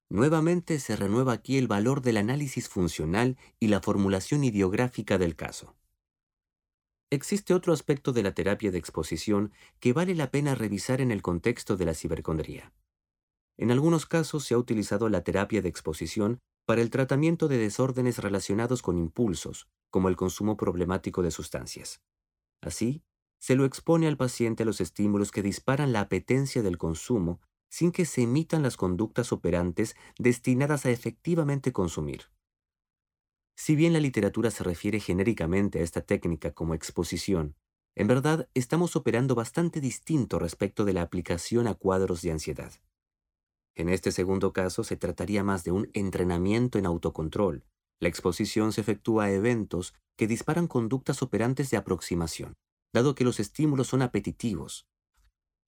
Nuevamente 0.09 0.79
se 0.79 0.95
renueva 0.95 1.33
aquí 1.33 1.57
el 1.57 1.67
valor 1.67 2.01
del 2.01 2.17
análisis 2.17 2.69
funcional 2.69 3.37
y 3.59 3.67
la 3.67 3.81
formulación 3.81 4.43
ideográfica 4.43 5.17
del 5.17 5.35
caso. 5.35 5.75
Existe 7.09 7.53
otro 7.53 7.73
aspecto 7.73 8.13
de 8.13 8.23
la 8.23 8.33
terapia 8.33 8.71
de 8.71 8.77
exposición 8.77 9.51
que 9.79 9.93
vale 9.93 10.15
la 10.15 10.31
pena 10.31 10.55
revisar 10.55 11.01
en 11.01 11.11
el 11.11 11.21
contexto 11.21 11.75
de 11.77 11.85
la 11.85 11.93
cibercondría. 11.93 12.71
En 13.57 13.71
algunos 13.71 14.05
casos 14.05 14.45
se 14.45 14.53
ha 14.53 14.57
utilizado 14.57 15.09
la 15.09 15.23
terapia 15.23 15.61
de 15.61 15.69
exposición 15.69 16.39
para 16.65 16.81
el 16.81 16.89
tratamiento 16.89 17.47
de 17.47 17.57
desórdenes 17.57 18.19
relacionados 18.19 18.81
con 18.81 18.97
impulsos, 18.97 19.67
como 19.89 20.09
el 20.09 20.15
consumo 20.15 20.57
problemático 20.57 21.21
de 21.21 21.31
sustancias. 21.31 22.01
Así, 22.61 23.03
se 23.39 23.55
lo 23.55 23.65
expone 23.65 24.07
al 24.07 24.17
paciente 24.17 24.63
a 24.63 24.65
los 24.65 24.81
estímulos 24.81 25.31
que 25.31 25.41
disparan 25.41 25.93
la 25.93 26.01
apetencia 26.01 26.61
del 26.61 26.77
consumo 26.77 27.41
sin 27.69 27.91
que 27.91 28.05
se 28.05 28.23
emitan 28.23 28.63
las 28.63 28.77
conductas 28.77 29.31
operantes 29.31 29.95
destinadas 30.19 30.85
a 30.85 30.91
efectivamente 30.91 31.71
consumir. 31.71 32.25
Si 33.55 33.75
bien 33.75 33.93
la 33.93 33.99
literatura 33.99 34.51
se 34.51 34.63
refiere 34.63 34.99
genéricamente 34.99 35.79
a 35.79 35.83
esta 35.83 36.01
técnica 36.01 36.51
como 36.51 36.73
exposición, 36.73 37.55
en 37.95 38.07
verdad 38.07 38.49
estamos 38.53 38.95
operando 38.95 39.35
bastante 39.35 39.81
distinto 39.81 40.39
respecto 40.39 40.85
de 40.85 40.93
la 40.93 41.01
aplicación 41.01 41.67
a 41.67 41.75
cuadros 41.75 42.21
de 42.21 42.31
ansiedad. 42.31 42.71
En 43.75 43.89
este 43.89 44.11
segundo 44.11 44.53
caso 44.53 44.83
se 44.83 44.97
trataría 44.97 45.43
más 45.43 45.63
de 45.63 45.71
un 45.71 45.89
entrenamiento 45.93 46.77
en 46.77 46.85
autocontrol. 46.85 47.63
La 47.99 48.09
exposición 48.09 48.73
se 48.73 48.81
efectúa 48.81 49.25
a 49.25 49.31
eventos 49.31 49.93
que 50.17 50.27
disparan 50.27 50.67
conductas 50.67 51.21
operantes 51.21 51.69
de 51.69 51.77
aproximación, 51.77 52.53
dado 52.93 53.15
que 53.15 53.23
los 53.23 53.39
estímulos 53.39 53.87
son 53.87 54.01
apetitivos. 54.01 54.85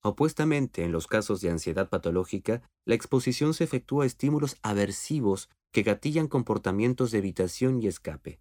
Opuestamente, 0.02 0.84
en 0.84 0.92
los 0.92 1.06
casos 1.06 1.40
de 1.40 1.50
ansiedad 1.50 1.88
patológica, 1.88 2.62
la 2.86 2.94
exposición 2.94 3.54
se 3.54 3.64
efectúa 3.64 4.04
a 4.04 4.06
estímulos 4.06 4.58
aversivos 4.62 5.48
que 5.72 5.82
gatillan 5.82 6.28
comportamientos 6.28 7.10
de 7.10 7.18
evitación 7.18 7.82
y 7.82 7.86
escape. 7.86 8.40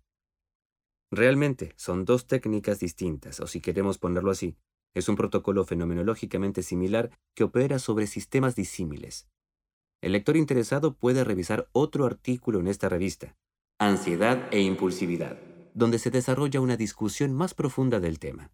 Realmente 1.09 1.73
son 1.77 2.05
dos 2.05 2.27
técnicas 2.27 2.79
distintas, 2.79 3.39
o 3.39 3.47
si 3.47 3.61
queremos 3.61 3.97
ponerlo 3.97 4.31
así, 4.31 4.57
Es 4.95 5.09
un 5.09 5.15
protocolo 5.15 5.65
fenomenológicamente 5.65 6.61
similar 6.61 7.09
que 7.35 7.43
opera 7.43 7.79
sobre 7.79 8.05
sistemas 8.07 8.55
disímiles. 8.55 9.27
El 10.03 10.11
lector 10.11 10.35
interesado 10.35 10.97
puede 10.97 11.23
revisar 11.23 11.69
otro 11.71 12.05
artículo 12.05 12.59
en 12.59 12.67
esta 12.67 12.89
revista, 12.89 13.37
Ansiedad 13.79 14.49
e 14.51 14.59
Impulsividad, 14.59 15.39
donde 15.73 15.97
se 15.97 16.11
desarrolla 16.11 16.59
una 16.59 16.75
discusión 16.75 17.31
más 17.31 17.53
profunda 17.53 18.01
del 18.01 18.19
tema. 18.19 18.51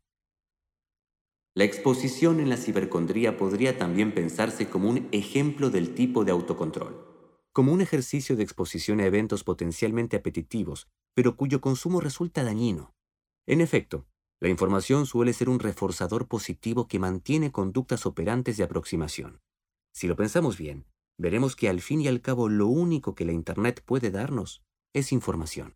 La 1.55 1.63
exposición 1.63 2.39
en 2.39 2.49
la 2.49 2.57
cibercondría 2.57 3.35
podría 3.35 3.79
también 3.79 4.13
pensarse 4.13 4.69
como 4.69 4.91
un 4.91 5.09
ejemplo 5.11 5.71
del 5.71 5.95
tipo 5.95 6.23
de 6.23 6.33
autocontrol, 6.33 7.39
como 7.51 7.73
un 7.73 7.81
ejercicio 7.81 8.35
de 8.35 8.43
exposición 8.43 8.99
a 8.99 9.07
eventos 9.07 9.43
potencialmente 9.43 10.17
apetitivos, 10.17 10.87
pero 11.15 11.35
cuyo 11.35 11.61
consumo 11.61 11.99
resulta 11.99 12.43
dañino. 12.43 12.93
En 13.47 13.61
efecto, 13.61 14.05
la 14.39 14.49
información 14.49 15.07
suele 15.07 15.33
ser 15.33 15.49
un 15.49 15.59
reforzador 15.59 16.27
positivo 16.27 16.87
que 16.87 16.99
mantiene 16.99 17.51
conductas 17.51 18.05
operantes 18.05 18.55
de 18.57 18.65
aproximación. 18.65 19.41
Si 19.91 20.07
lo 20.07 20.15
pensamos 20.15 20.55
bien, 20.55 20.85
veremos 21.19 21.55
que 21.55 21.69
al 21.69 21.81
fin 21.81 22.01
y 22.01 22.07
al 22.07 22.21
cabo 22.21 22.49
lo 22.49 22.67
único 22.67 23.13
que 23.13 23.25
la 23.25 23.33
Internet 23.33 23.83
puede 23.85 24.09
darnos 24.09 24.63
es 24.95 25.11
información. 25.11 25.75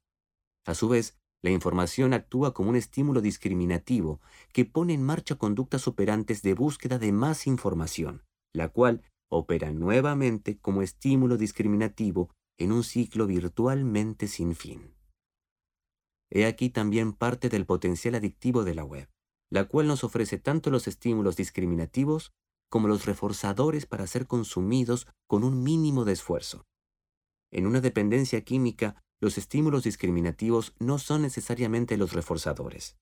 A 0.66 0.74
su 0.74 0.88
vez, 0.88 1.20
la 1.44 1.52
información 1.52 2.14
actúa 2.14 2.54
como 2.54 2.70
un 2.70 2.78
estímulo 2.78 3.20
discriminativo 3.20 4.22
que 4.54 4.64
pone 4.64 4.94
en 4.94 5.04
marcha 5.04 5.36
conductas 5.36 5.88
operantes 5.88 6.42
de 6.42 6.54
búsqueda 6.54 6.98
de 6.98 7.12
más 7.12 7.46
información, 7.48 8.24
la 8.54 8.70
cual 8.70 9.04
opera 9.30 9.72
nuevamente 9.72 10.58
como 10.58 10.82
estímulo 10.82 11.38
discriminativo 11.38 12.30
en 12.58 12.72
un 12.72 12.84
ciclo 12.84 13.28
virtualmente 13.28 14.28
sin 14.28 14.56
fin. 14.56 14.96
He 16.32 16.46
aquí 16.46 16.70
también 16.70 17.12
parte 17.12 17.50
del 17.50 17.66
potencial 17.66 18.16
adictivo 18.16 18.64
de 18.64 18.76
la 18.76 18.86
web, 18.86 19.10
la 19.52 19.66
cual 19.66 19.88
nos 19.88 20.04
ofrece 20.06 20.38
tanto 20.38 20.72
los 20.72 20.88
estímulos 20.88 21.36
discriminativos 21.36 22.32
como 22.74 22.88
los 22.88 23.06
reforzadores 23.06 23.86
para 23.86 24.08
ser 24.08 24.26
consumidos 24.26 25.06
con 25.28 25.44
un 25.44 25.62
mínimo 25.62 26.06
de 26.06 26.14
esfuerzo. 26.14 26.66
En 27.52 27.68
una 27.68 27.82
dependencia 27.82 28.44
química, 28.44 28.96
los 29.22 29.38
estímulos 29.38 29.84
discriminativos 29.84 30.74
no 30.80 30.98
son 30.98 31.22
necesariamente 31.22 31.98
los 31.98 32.14
reforzadores. 32.14 32.98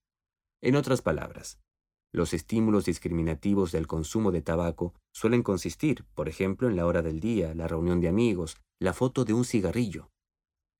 En 0.61 0.75
otras 0.75 1.01
palabras, 1.01 1.57
los 2.11 2.33
estímulos 2.33 2.83
discriminativos 2.83 3.71
del 3.71 3.87
consumo 3.87 4.33
de 4.33 4.41
tabaco 4.41 4.93
suelen 5.13 5.41
consistir, 5.41 6.03
por 6.15 6.27
ejemplo, 6.27 6.67
en 6.67 6.75
la 6.75 6.85
hora 6.85 7.01
del 7.01 7.21
día, 7.21 7.55
la 7.55 7.69
reunión 7.69 8.01
de 8.01 8.09
amigos, 8.09 8.57
la 8.77 8.91
foto 8.91 9.23
de 9.23 9.31
un 9.31 9.45
cigarrillo. 9.45 10.11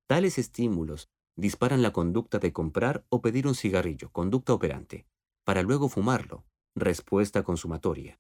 Tales 0.06 0.38
estímulos 0.38 1.08
disparan 1.38 1.82
la 1.82 1.94
conducta 1.94 2.40
de 2.40 2.52
comprar 2.52 3.06
o 3.08 3.22
pedir 3.22 3.48
un 3.48 3.56
cigarrillo, 3.56 4.10
conducta 4.12 4.54
operante, 4.54 5.06
para 5.46 5.62
luego 5.62 5.88
fumarlo, 5.88 6.44
respuesta 6.76 7.44
consumatoria. 7.44 8.20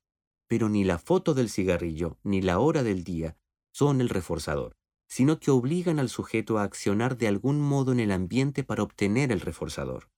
Pero 0.51 0.67
ni 0.67 0.83
la 0.83 0.97
foto 0.97 1.33
del 1.33 1.49
cigarrillo 1.49 2.17
ni 2.23 2.41
la 2.41 2.59
hora 2.59 2.83
del 2.83 3.05
día 3.05 3.37
son 3.71 4.01
el 4.01 4.09
reforzador 4.09 4.75
sino 5.11 5.41
que 5.41 5.51
obligan 5.51 5.99
al 5.99 6.07
sujeto 6.07 6.57
a 6.57 6.63
accionar 6.63 7.17
de 7.17 7.27
algún 7.27 7.59
modo 7.59 7.91
en 7.91 7.99
el 7.99 8.13
ambiente 8.13 8.63
para 8.63 8.81
obtener 8.81 9.33
el 9.33 9.41
reforzador. 9.41 10.09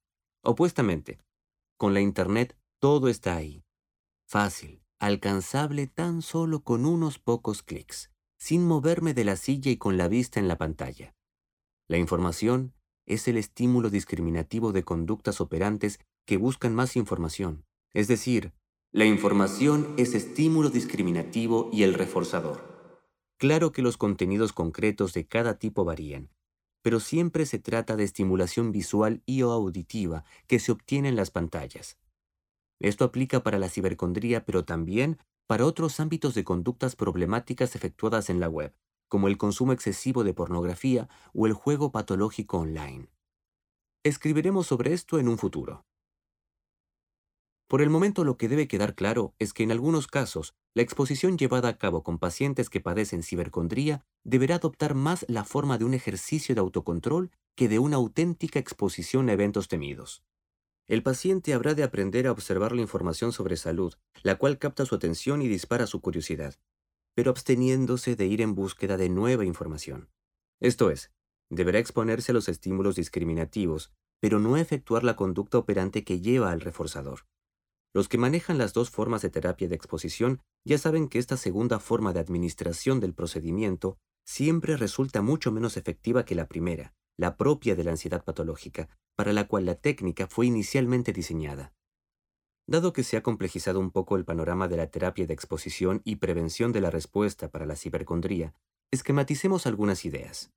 Opuestamente, 0.43 1.17
con 1.77 1.95
la 1.95 2.01
Internet 2.01 2.55
todo 2.79 3.07
está 3.07 3.35
ahí. 3.35 3.65
Fácil, 4.27 4.83
alcanzable 4.99 5.87
tan 5.87 6.21
solo 6.21 6.61
con 6.61 6.85
unos 6.85 7.17
pocos 7.17 7.63
clics, 7.63 8.11
sin 8.37 8.67
moverme 8.67 9.15
de 9.15 9.23
la 9.23 9.35
silla 9.35 9.71
y 9.71 9.77
con 9.77 9.97
la 9.97 10.07
vista 10.07 10.39
en 10.39 10.47
la 10.47 10.59
pantalla. 10.59 11.15
La 11.87 11.97
información 11.97 12.75
es 13.07 13.27
el 13.27 13.37
estímulo 13.37 13.89
discriminativo 13.89 14.73
de 14.73 14.83
conductas 14.83 15.41
operantes 15.41 15.99
que 16.27 16.37
buscan 16.37 16.75
más 16.75 16.95
información. 16.95 17.65
Es 17.95 18.07
decir, 18.07 18.53
la 18.93 19.05
información 19.05 19.95
es 19.97 20.13
estímulo 20.13 20.69
discriminativo 20.69 21.67
y 21.73 21.81
el 21.81 21.95
reforzador. 21.95 22.61
Claro 23.39 23.71
que 23.71 23.81
los 23.81 23.97
contenidos 23.97 24.53
concretos 24.53 25.13
de 25.13 25.27
cada 25.27 25.57
tipo 25.57 25.83
varían, 25.83 26.29
pero 26.83 26.99
siempre 26.99 27.47
se 27.47 27.57
trata 27.57 27.95
de 27.95 28.03
estimulación 28.03 28.71
visual 28.71 29.23
y 29.25 29.41
o 29.41 29.49
auditiva 29.49 30.25
que 30.45 30.59
se 30.59 30.71
obtiene 30.71 31.09
en 31.09 31.15
las 31.15 31.31
pantallas. 31.31 31.97
Esto 32.79 33.03
aplica 33.03 33.41
para 33.41 33.57
la 33.57 33.67
cibercondría, 33.67 34.45
pero 34.45 34.63
también 34.63 35.17
para 35.47 35.65
otros 35.65 35.99
ámbitos 35.99 36.35
de 36.35 36.43
conductas 36.43 36.95
problemáticas 36.95 37.75
efectuadas 37.75 38.29
en 38.29 38.39
la 38.39 38.47
web, 38.47 38.75
como 39.07 39.27
el 39.27 39.39
consumo 39.39 39.73
excesivo 39.73 40.23
de 40.23 40.35
pornografía 40.35 41.09
o 41.33 41.47
el 41.47 41.53
juego 41.53 41.91
patológico 41.91 42.59
online. 42.59 43.09
Escribiremos 44.03 44.67
sobre 44.67 44.93
esto 44.93 45.17
en 45.17 45.29
un 45.29 45.39
futuro. 45.39 45.83
Por 47.67 47.81
el 47.81 47.89
momento 47.89 48.23
lo 48.23 48.37
que 48.37 48.49
debe 48.49 48.67
quedar 48.67 48.93
claro 48.93 49.33
es 49.39 49.53
que 49.53 49.63
en 49.63 49.71
algunos 49.71 50.07
casos, 50.07 50.53
la 50.73 50.83
exposición 50.83 51.37
llevada 51.37 51.69
a 51.69 51.77
cabo 51.77 52.03
con 52.03 52.19
pacientes 52.19 52.69
que 52.69 52.81
padecen 52.81 53.23
cibercondría 53.23 54.05
deberá 54.23 54.55
adoptar 54.55 54.95
más 54.95 55.25
la 55.27 55.43
forma 55.43 55.77
de 55.77 55.85
un 55.85 55.93
ejercicio 55.93 56.55
de 56.55 56.61
autocontrol 56.61 57.31
que 57.55 57.69
de 57.69 57.79
una 57.79 57.97
auténtica 57.97 58.59
exposición 58.59 59.29
a 59.29 59.33
eventos 59.33 59.67
temidos. 59.67 60.23
El 60.87 61.01
paciente 61.01 61.53
habrá 61.53 61.73
de 61.75 61.83
aprender 61.83 62.27
a 62.27 62.31
observar 62.31 62.73
la 62.73 62.81
información 62.81 63.31
sobre 63.31 63.55
salud, 63.55 63.93
la 64.21 64.35
cual 64.35 64.59
capta 64.59 64.85
su 64.85 64.95
atención 64.95 65.41
y 65.41 65.47
dispara 65.47 65.87
su 65.87 66.01
curiosidad, 66.01 66.55
pero 67.15 67.31
absteniéndose 67.31 68.15
de 68.15 68.25
ir 68.25 68.41
en 68.41 68.53
búsqueda 68.53 68.97
de 68.97 69.09
nueva 69.09 69.45
información. 69.45 70.09
Esto 70.59 70.91
es, 70.91 71.11
deberá 71.49 71.79
exponerse 71.79 72.31
a 72.31 72.35
los 72.35 72.49
estímulos 72.49 72.95
discriminativos, 72.95 73.93
pero 74.19 74.39
no 74.39 74.57
efectuar 74.57 75.03
la 75.03 75.15
conducta 75.15 75.57
operante 75.57 76.03
que 76.03 76.19
lleva 76.19 76.51
al 76.51 76.61
reforzador. 76.61 77.25
Los 77.93 78.09
que 78.09 78.17
manejan 78.17 78.57
las 78.57 78.73
dos 78.73 78.89
formas 78.89 79.21
de 79.21 79.29
terapia 79.29 79.67
de 79.67 79.75
exposición 79.75 80.41
ya 80.65 80.77
saben 80.77 81.07
que 81.07 81.19
esta 81.19 81.37
segunda 81.37 81.79
forma 81.79 82.11
de 82.11 82.19
administración 82.19 82.99
del 82.99 83.13
procedimiento 83.13 83.97
siempre 84.25 84.77
resulta 84.77 85.21
mucho 85.21 85.51
menos 85.51 85.77
efectiva 85.77 86.25
que 86.25 86.35
la 86.35 86.47
primera, 86.47 86.93
la 87.17 87.37
propia 87.37 87.75
de 87.75 87.83
la 87.83 87.91
ansiedad 87.91 88.23
patológica, 88.23 88.89
para 89.15 89.31
la 89.33 89.47
cual 89.47 89.65
la 89.65 89.75
técnica 89.75 90.27
fue 90.27 90.47
inicialmente 90.47 91.13
diseñada. 91.13 91.73
Dado 92.67 92.93
que 92.93 93.03
se 93.03 93.17
ha 93.17 93.23
complejizado 93.23 93.79
un 93.79 93.91
poco 93.91 94.15
el 94.15 94.25
panorama 94.25 94.67
de 94.67 94.77
la 94.77 94.87
terapia 94.87 95.27
de 95.27 95.33
exposición 95.33 96.01
y 96.05 96.15
prevención 96.15 96.71
de 96.71 96.81
la 96.81 96.89
respuesta 96.89 97.51
para 97.51 97.65
la 97.65 97.75
cibercondría, 97.75 98.55
esquematicemos 98.91 99.67
algunas 99.67 100.05
ideas. 100.05 100.51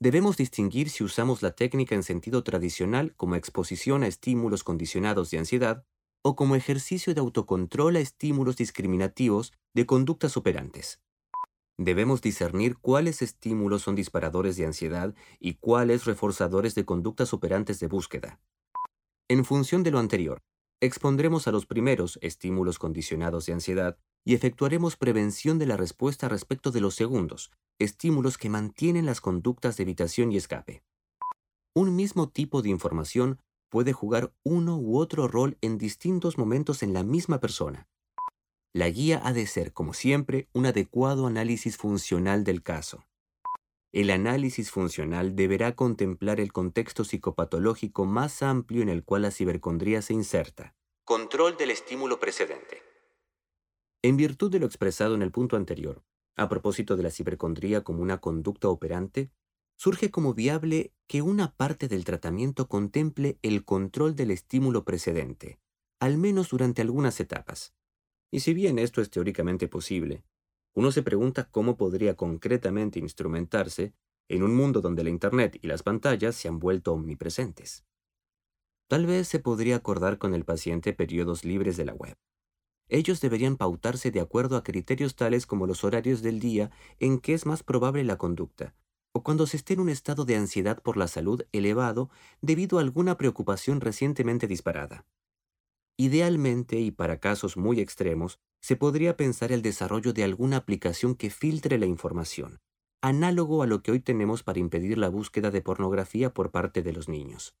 Debemos 0.00 0.36
distinguir 0.36 0.90
si 0.90 1.04
usamos 1.04 1.42
la 1.42 1.52
técnica 1.52 1.94
en 1.94 2.02
sentido 2.02 2.42
tradicional 2.42 3.14
como 3.14 3.36
exposición 3.36 4.02
a 4.02 4.08
estímulos 4.08 4.64
condicionados 4.64 5.30
de 5.30 5.38
ansiedad 5.38 5.84
o 6.22 6.36
como 6.36 6.56
ejercicio 6.56 7.14
de 7.14 7.20
autocontrol 7.20 7.96
a 7.96 8.00
estímulos 8.00 8.56
discriminativos 8.56 9.52
de 9.74 9.86
conductas 9.86 10.36
operantes. 10.36 11.00
Debemos 11.78 12.20
discernir 12.20 12.76
cuáles 12.78 13.22
estímulos 13.22 13.82
son 13.82 13.94
disparadores 13.94 14.56
de 14.56 14.66
ansiedad 14.66 15.14
y 15.40 15.54
cuáles 15.54 16.04
reforzadores 16.04 16.74
de 16.74 16.84
conductas 16.84 17.32
operantes 17.32 17.80
de 17.80 17.88
búsqueda. 17.88 18.40
En 19.28 19.44
función 19.44 19.82
de 19.82 19.90
lo 19.90 19.98
anterior, 19.98 20.42
expondremos 20.80 21.48
a 21.48 21.52
los 21.52 21.66
primeros 21.66 22.18
estímulos 22.22 22.78
condicionados 22.78 23.46
de 23.46 23.54
ansiedad 23.54 23.98
y 24.24 24.34
efectuaremos 24.34 24.96
prevención 24.96 25.58
de 25.58 25.66
la 25.66 25.76
respuesta 25.76 26.28
respecto 26.28 26.70
de 26.70 26.80
los 26.80 26.94
segundos, 26.94 27.50
estímulos 27.78 28.38
que 28.38 28.50
mantienen 28.50 29.06
las 29.06 29.20
conductas 29.20 29.76
de 29.76 29.84
evitación 29.84 30.30
y 30.30 30.36
escape. 30.36 30.82
Un 31.74 31.96
mismo 31.96 32.28
tipo 32.28 32.62
de 32.62 32.68
información 32.68 33.38
puede 33.72 33.94
jugar 33.94 34.34
uno 34.44 34.76
u 34.76 34.98
otro 34.98 35.28
rol 35.28 35.56
en 35.62 35.78
distintos 35.78 36.36
momentos 36.36 36.82
en 36.82 36.92
la 36.92 37.02
misma 37.04 37.40
persona. 37.40 37.88
La 38.74 38.90
guía 38.90 39.22
ha 39.24 39.32
de 39.32 39.46
ser, 39.46 39.72
como 39.72 39.94
siempre, 39.94 40.50
un 40.52 40.66
adecuado 40.66 41.26
análisis 41.26 41.78
funcional 41.78 42.44
del 42.44 42.62
caso. 42.62 43.06
El 43.90 44.10
análisis 44.10 44.70
funcional 44.70 45.34
deberá 45.36 45.74
contemplar 45.74 46.38
el 46.38 46.52
contexto 46.52 47.02
psicopatológico 47.02 48.04
más 48.04 48.42
amplio 48.42 48.82
en 48.82 48.90
el 48.90 49.04
cual 49.04 49.22
la 49.22 49.30
cibercondría 49.30 50.02
se 50.02 50.12
inserta. 50.12 50.74
Control 51.06 51.56
del 51.56 51.70
estímulo 51.70 52.20
precedente. 52.20 52.82
En 54.02 54.18
virtud 54.18 54.50
de 54.50 54.58
lo 54.58 54.66
expresado 54.66 55.14
en 55.14 55.22
el 55.22 55.32
punto 55.32 55.56
anterior, 55.56 56.02
a 56.36 56.50
propósito 56.50 56.94
de 56.96 57.04
la 57.04 57.10
cibercondría 57.10 57.82
como 57.84 58.02
una 58.02 58.18
conducta 58.18 58.68
operante, 58.68 59.30
surge 59.82 60.12
como 60.12 60.32
viable 60.32 60.92
que 61.08 61.22
una 61.22 61.56
parte 61.56 61.88
del 61.88 62.04
tratamiento 62.04 62.68
contemple 62.68 63.40
el 63.42 63.64
control 63.64 64.14
del 64.14 64.30
estímulo 64.30 64.84
precedente, 64.84 65.58
al 65.98 66.18
menos 66.18 66.50
durante 66.50 66.82
algunas 66.82 67.18
etapas. 67.18 67.74
Y 68.30 68.38
si 68.38 68.54
bien 68.54 68.78
esto 68.78 69.00
es 69.00 69.10
teóricamente 69.10 69.66
posible, 69.66 70.22
uno 70.72 70.92
se 70.92 71.02
pregunta 71.02 71.50
cómo 71.50 71.76
podría 71.76 72.14
concretamente 72.14 73.00
instrumentarse 73.00 73.92
en 74.28 74.44
un 74.44 74.54
mundo 74.54 74.82
donde 74.82 75.02
la 75.02 75.10
Internet 75.10 75.58
y 75.60 75.66
las 75.66 75.82
pantallas 75.82 76.36
se 76.36 76.46
han 76.46 76.60
vuelto 76.60 76.92
omnipresentes. 76.92 77.84
Tal 78.86 79.06
vez 79.06 79.26
se 79.26 79.40
podría 79.40 79.74
acordar 79.74 80.18
con 80.18 80.32
el 80.32 80.44
paciente 80.44 80.92
periodos 80.92 81.44
libres 81.44 81.76
de 81.76 81.86
la 81.86 81.94
web. 81.94 82.16
Ellos 82.88 83.20
deberían 83.20 83.56
pautarse 83.56 84.12
de 84.12 84.20
acuerdo 84.20 84.56
a 84.56 84.62
criterios 84.62 85.16
tales 85.16 85.44
como 85.44 85.66
los 85.66 85.82
horarios 85.82 86.22
del 86.22 86.38
día 86.38 86.70
en 87.00 87.18
que 87.18 87.34
es 87.34 87.46
más 87.46 87.64
probable 87.64 88.04
la 88.04 88.16
conducta, 88.16 88.76
o 89.12 89.22
cuando 89.22 89.46
se 89.46 89.56
esté 89.56 89.74
en 89.74 89.80
un 89.80 89.88
estado 89.88 90.24
de 90.24 90.36
ansiedad 90.36 90.82
por 90.82 90.96
la 90.96 91.06
salud 91.06 91.42
elevado 91.52 92.10
debido 92.40 92.78
a 92.78 92.80
alguna 92.80 93.16
preocupación 93.16 93.80
recientemente 93.80 94.46
disparada. 94.46 95.06
Idealmente 95.98 96.80
y 96.80 96.90
para 96.90 97.20
casos 97.20 97.56
muy 97.56 97.80
extremos, 97.80 98.40
se 98.60 98.76
podría 98.76 99.16
pensar 99.16 99.52
el 99.52 99.60
desarrollo 99.60 100.12
de 100.12 100.24
alguna 100.24 100.56
aplicación 100.56 101.14
que 101.14 101.30
filtre 101.30 101.78
la 101.78 101.86
información, 101.86 102.60
análogo 103.02 103.62
a 103.62 103.66
lo 103.66 103.82
que 103.82 103.90
hoy 103.90 104.00
tenemos 104.00 104.42
para 104.42 104.60
impedir 104.60 104.96
la 104.96 105.08
búsqueda 105.08 105.50
de 105.50 105.60
pornografía 105.60 106.32
por 106.32 106.50
parte 106.50 106.82
de 106.82 106.92
los 106.92 107.08
niños. 107.08 107.54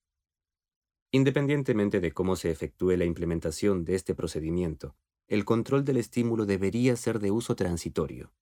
Independientemente 1.10 2.00
de 2.00 2.12
cómo 2.12 2.36
se 2.36 2.50
efectúe 2.50 2.96
la 2.96 3.04
implementación 3.04 3.84
de 3.84 3.96
este 3.96 4.14
procedimiento, 4.14 4.96
el 5.28 5.44
control 5.44 5.84
del 5.84 5.98
estímulo 5.98 6.46
debería 6.46 6.96
ser 6.96 7.18
de 7.18 7.30
uso 7.30 7.54
transitorio. 7.56 8.32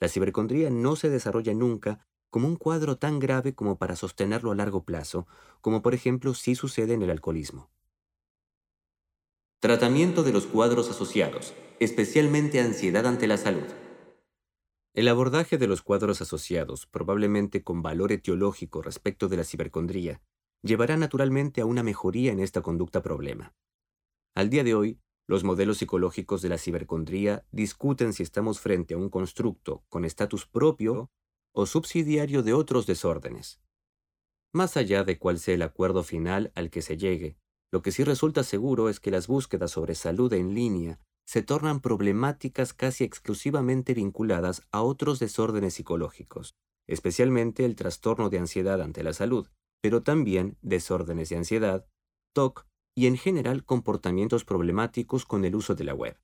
La 0.00 0.08
cibercondría 0.08 0.70
no 0.70 0.96
se 0.96 1.08
desarrolla 1.08 1.54
nunca 1.54 2.06
como 2.30 2.48
un 2.48 2.56
cuadro 2.56 2.96
tan 2.96 3.18
grave 3.18 3.54
como 3.54 3.76
para 3.76 3.96
sostenerlo 3.96 4.52
a 4.52 4.54
largo 4.54 4.84
plazo, 4.84 5.26
como 5.60 5.82
por 5.82 5.94
ejemplo 5.94 6.34
sí 6.34 6.54
sucede 6.54 6.94
en 6.94 7.02
el 7.02 7.10
alcoholismo. 7.10 7.70
Tratamiento 9.60 10.22
de 10.22 10.32
los 10.32 10.46
cuadros 10.46 10.88
asociados, 10.88 11.54
especialmente 11.80 12.60
ansiedad 12.60 13.06
ante 13.06 13.26
la 13.26 13.36
salud. 13.36 13.66
El 14.94 15.06
abordaje 15.08 15.58
de 15.58 15.66
los 15.66 15.82
cuadros 15.82 16.20
asociados, 16.22 16.86
probablemente 16.86 17.62
con 17.62 17.82
valor 17.82 18.10
etiológico 18.10 18.82
respecto 18.82 19.28
de 19.28 19.36
la 19.36 19.44
cibercondría, 19.44 20.22
llevará 20.62 20.96
naturalmente 20.96 21.60
a 21.60 21.66
una 21.66 21.82
mejoría 21.82 22.32
en 22.32 22.40
esta 22.40 22.62
conducta 22.62 23.02
problema. 23.02 23.54
Al 24.34 24.50
día 24.50 24.64
de 24.64 24.74
hoy, 24.74 24.98
los 25.26 25.44
modelos 25.44 25.78
psicológicos 25.78 26.42
de 26.42 26.48
la 26.48 26.58
cibercondría 26.58 27.44
discuten 27.52 28.12
si 28.12 28.22
estamos 28.22 28.60
frente 28.60 28.94
a 28.94 28.98
un 28.98 29.10
constructo 29.10 29.84
con 29.88 30.04
estatus 30.04 30.46
propio 30.46 31.10
o 31.52 31.66
subsidiario 31.66 32.42
de 32.42 32.52
otros 32.52 32.86
desórdenes. 32.86 33.60
Más 34.52 34.76
allá 34.76 35.04
de 35.04 35.18
cuál 35.18 35.38
sea 35.38 35.54
el 35.54 35.62
acuerdo 35.62 36.02
final 36.02 36.52
al 36.54 36.70
que 36.70 36.82
se 36.82 36.96
llegue, 36.96 37.36
lo 37.72 37.82
que 37.82 37.92
sí 37.92 38.02
resulta 38.02 38.42
seguro 38.42 38.88
es 38.88 38.98
que 38.98 39.10
las 39.10 39.28
búsquedas 39.28 39.70
sobre 39.70 39.94
salud 39.94 40.32
en 40.32 40.54
línea 40.54 40.98
se 41.24 41.42
tornan 41.42 41.80
problemáticas 41.80 42.74
casi 42.74 43.04
exclusivamente 43.04 43.94
vinculadas 43.94 44.66
a 44.72 44.82
otros 44.82 45.20
desórdenes 45.20 45.74
psicológicos, 45.74 46.56
especialmente 46.88 47.64
el 47.64 47.76
trastorno 47.76 48.30
de 48.30 48.38
ansiedad 48.38 48.82
ante 48.82 49.04
la 49.04 49.12
salud, 49.12 49.46
pero 49.80 50.02
también 50.02 50.58
desórdenes 50.62 51.28
de 51.28 51.36
ansiedad, 51.36 51.86
TOC 52.34 52.66
y 52.96 53.06
en 53.06 53.16
general 53.16 53.64
comportamientos 53.64 54.44
problemáticos 54.44 55.24
con 55.24 55.44
el 55.44 55.54
uso 55.54 55.76
de 55.76 55.84
la 55.84 55.94
web. 55.94 56.18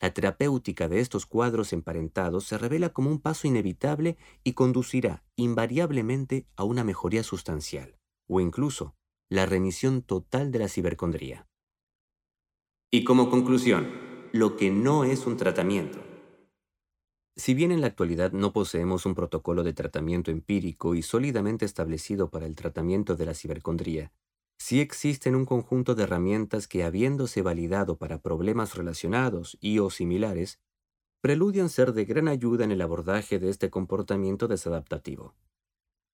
La 0.00 0.14
terapéutica 0.14 0.88
de 0.88 1.00
estos 1.00 1.26
cuadros 1.26 1.74
emparentados 1.74 2.44
se 2.44 2.56
revela 2.56 2.88
como 2.88 3.10
un 3.10 3.20
paso 3.20 3.46
inevitable 3.46 4.16
y 4.42 4.54
conducirá 4.54 5.22
invariablemente 5.36 6.46
a 6.56 6.64
una 6.64 6.84
mejoría 6.84 7.22
sustancial, 7.22 7.98
o 8.26 8.40
incluso 8.40 8.96
la 9.28 9.44
remisión 9.44 10.02
total 10.02 10.50
de 10.50 10.58
la 10.58 10.68
cibercondría. 10.68 11.46
Y 12.90 13.04
como 13.04 13.30
conclusión, 13.30 13.88
lo 14.32 14.56
que 14.56 14.70
no 14.70 15.04
es 15.04 15.26
un 15.26 15.36
tratamiento. 15.36 16.00
Si 17.36 17.54
bien 17.54 17.70
en 17.70 17.80
la 17.80 17.86
actualidad 17.86 18.32
no 18.32 18.52
poseemos 18.52 19.06
un 19.06 19.14
protocolo 19.14 19.62
de 19.62 19.72
tratamiento 19.72 20.30
empírico 20.30 20.94
y 20.94 21.02
sólidamente 21.02 21.64
establecido 21.64 22.30
para 22.30 22.46
el 22.46 22.54
tratamiento 22.54 23.16
de 23.16 23.26
la 23.26 23.34
cibercondría, 23.34 24.12
sí 24.60 24.80
existen 24.80 25.34
un 25.34 25.46
conjunto 25.46 25.94
de 25.94 26.02
herramientas 26.02 26.68
que, 26.68 26.84
habiéndose 26.84 27.40
validado 27.40 27.96
para 27.96 28.20
problemas 28.20 28.74
relacionados 28.74 29.56
y 29.58 29.78
o 29.78 29.88
similares, 29.88 30.60
preludian 31.22 31.70
ser 31.70 31.94
de 31.94 32.04
gran 32.04 32.28
ayuda 32.28 32.64
en 32.64 32.70
el 32.70 32.82
abordaje 32.82 33.38
de 33.38 33.48
este 33.48 33.70
comportamiento 33.70 34.48
desadaptativo. 34.48 35.34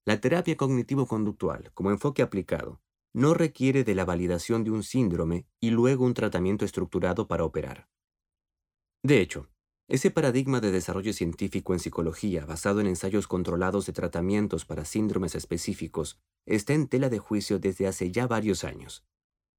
La 0.04 0.20
terapia 0.20 0.56
cognitivo-conductual, 0.56 1.72
como 1.74 1.90
enfoque 1.90 2.22
aplicado, 2.22 2.80
no 3.12 3.35
requiere 3.35 3.82
de 3.82 3.96
la 3.96 4.04
validación 4.04 4.62
de 4.62 4.70
un 4.70 4.85
síndrome 4.85 5.48
y 5.59 5.70
luego 5.70 6.04
un 6.04 6.14
tratamiento 6.14 6.64
estructurado 6.64 7.26
para 7.26 7.44
operar. 7.44 7.88
De 9.02 9.20
hecho, 9.20 9.48
ese 9.88 10.11
paradigma 10.11 10.61
de 10.61 10.72
desarrollo 10.72 11.12
científico 11.12 11.72
en 11.72 11.79
psicología 11.79 12.44
basado 12.44 12.81
en 12.81 12.88
ensayos 12.88 13.29
controlados 13.29 13.87
de 13.87 13.92
tratamientos 13.92 14.64
para 14.64 14.85
síndromes 14.85 15.37
específicos 15.37 16.18
está 16.44 16.75
en 16.75 16.88
tela 16.88 17.09
de 17.09 17.20
juicio 17.20 17.61
desde 17.61 17.87
hace 17.87 18.11
ya 18.11 18.27
varios 18.27 18.64
años. 18.64 19.05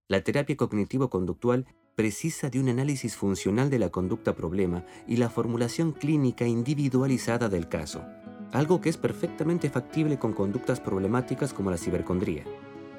La 0.10 0.24
terapia 0.24 0.58
cognitivo-conductual 0.58 1.66
precisa 1.96 2.50
de 2.50 2.60
un 2.60 2.68
análisis 2.68 3.16
funcional 3.16 3.70
de 3.70 3.80
la 3.80 3.90
conducta 3.90 4.36
problema 4.36 4.86
y 5.08 5.16
la 5.16 5.30
formulación 5.30 5.94
clínica 5.94 6.46
individualizada 6.46 7.48
del 7.48 7.70
caso, 7.70 8.06
algo 8.52 8.82
que 8.82 8.90
es 8.90 8.98
perfectamente 8.98 9.70
factible 9.70 10.20
con 10.20 10.34
conductas 10.34 10.82
problemáticas 10.82 11.54
como 11.54 11.72
la 11.72 11.78
cibercondría. 11.78 12.44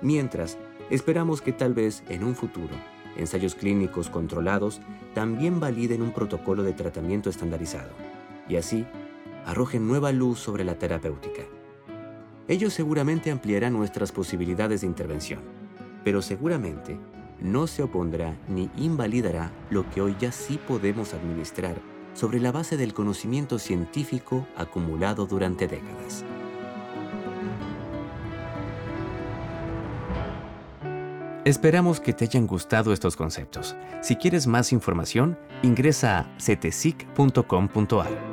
Mientras, 0.01 0.59
esperamos 0.91 1.43
que 1.43 1.53
tal 1.53 1.75
vez 1.75 2.03
en 2.09 2.25
un 2.25 2.35
futuro, 2.35 2.75
ensayos 3.18 3.54
clínicos 3.54 4.09
controlados 4.09 4.81
también 5.14 5.61
validen 5.61 6.02
un 6.02 6.12
protocolo 6.12 6.62
de 6.62 6.72
tratamiento 6.72 7.28
estandarizado 7.28 7.90
y 8.48 8.57
así 8.57 8.87
arrojen 9.44 9.87
nueva 9.87 10.12
luz 10.12 10.38
sobre 10.38 10.64
la 10.64 10.78
terapéutica. 10.78 11.42
Ello 12.48 12.70
seguramente 12.70 13.31
ampliará 13.31 13.68
nuestras 13.68 14.11
posibilidades 14.12 14.81
de 14.81 14.87
intervención, 14.87 15.40
pero 16.04 16.22
seguramente 16.22 16.98
no 17.40 17.66
se 17.66 17.83
opondrá 17.83 18.37
ni 18.48 18.70
invalidará 18.76 19.52
lo 19.70 19.88
que 19.90 20.00
hoy 20.00 20.16
ya 20.18 20.33
sí 20.33 20.59
podemos 20.66 21.14
administrar 21.14 21.76
sobre 22.14 22.40
la 22.40 22.50
base 22.50 22.76
del 22.76 22.94
conocimiento 22.94 23.59
científico 23.59 24.46
acumulado 24.57 25.26
durante 25.26 25.68
décadas. 25.68 26.24
Esperamos 31.49 31.99
que 31.99 32.13
te 32.13 32.27
hayan 32.27 32.47
gustado 32.47 32.93
estos 32.93 33.17
conceptos. 33.17 33.75
Si 34.03 34.17
quieres 34.17 34.47
más 34.47 34.71
información, 34.71 35.39
ingresa 35.63 36.19
a 36.19 36.39
cetesic.com.ar. 36.39 38.28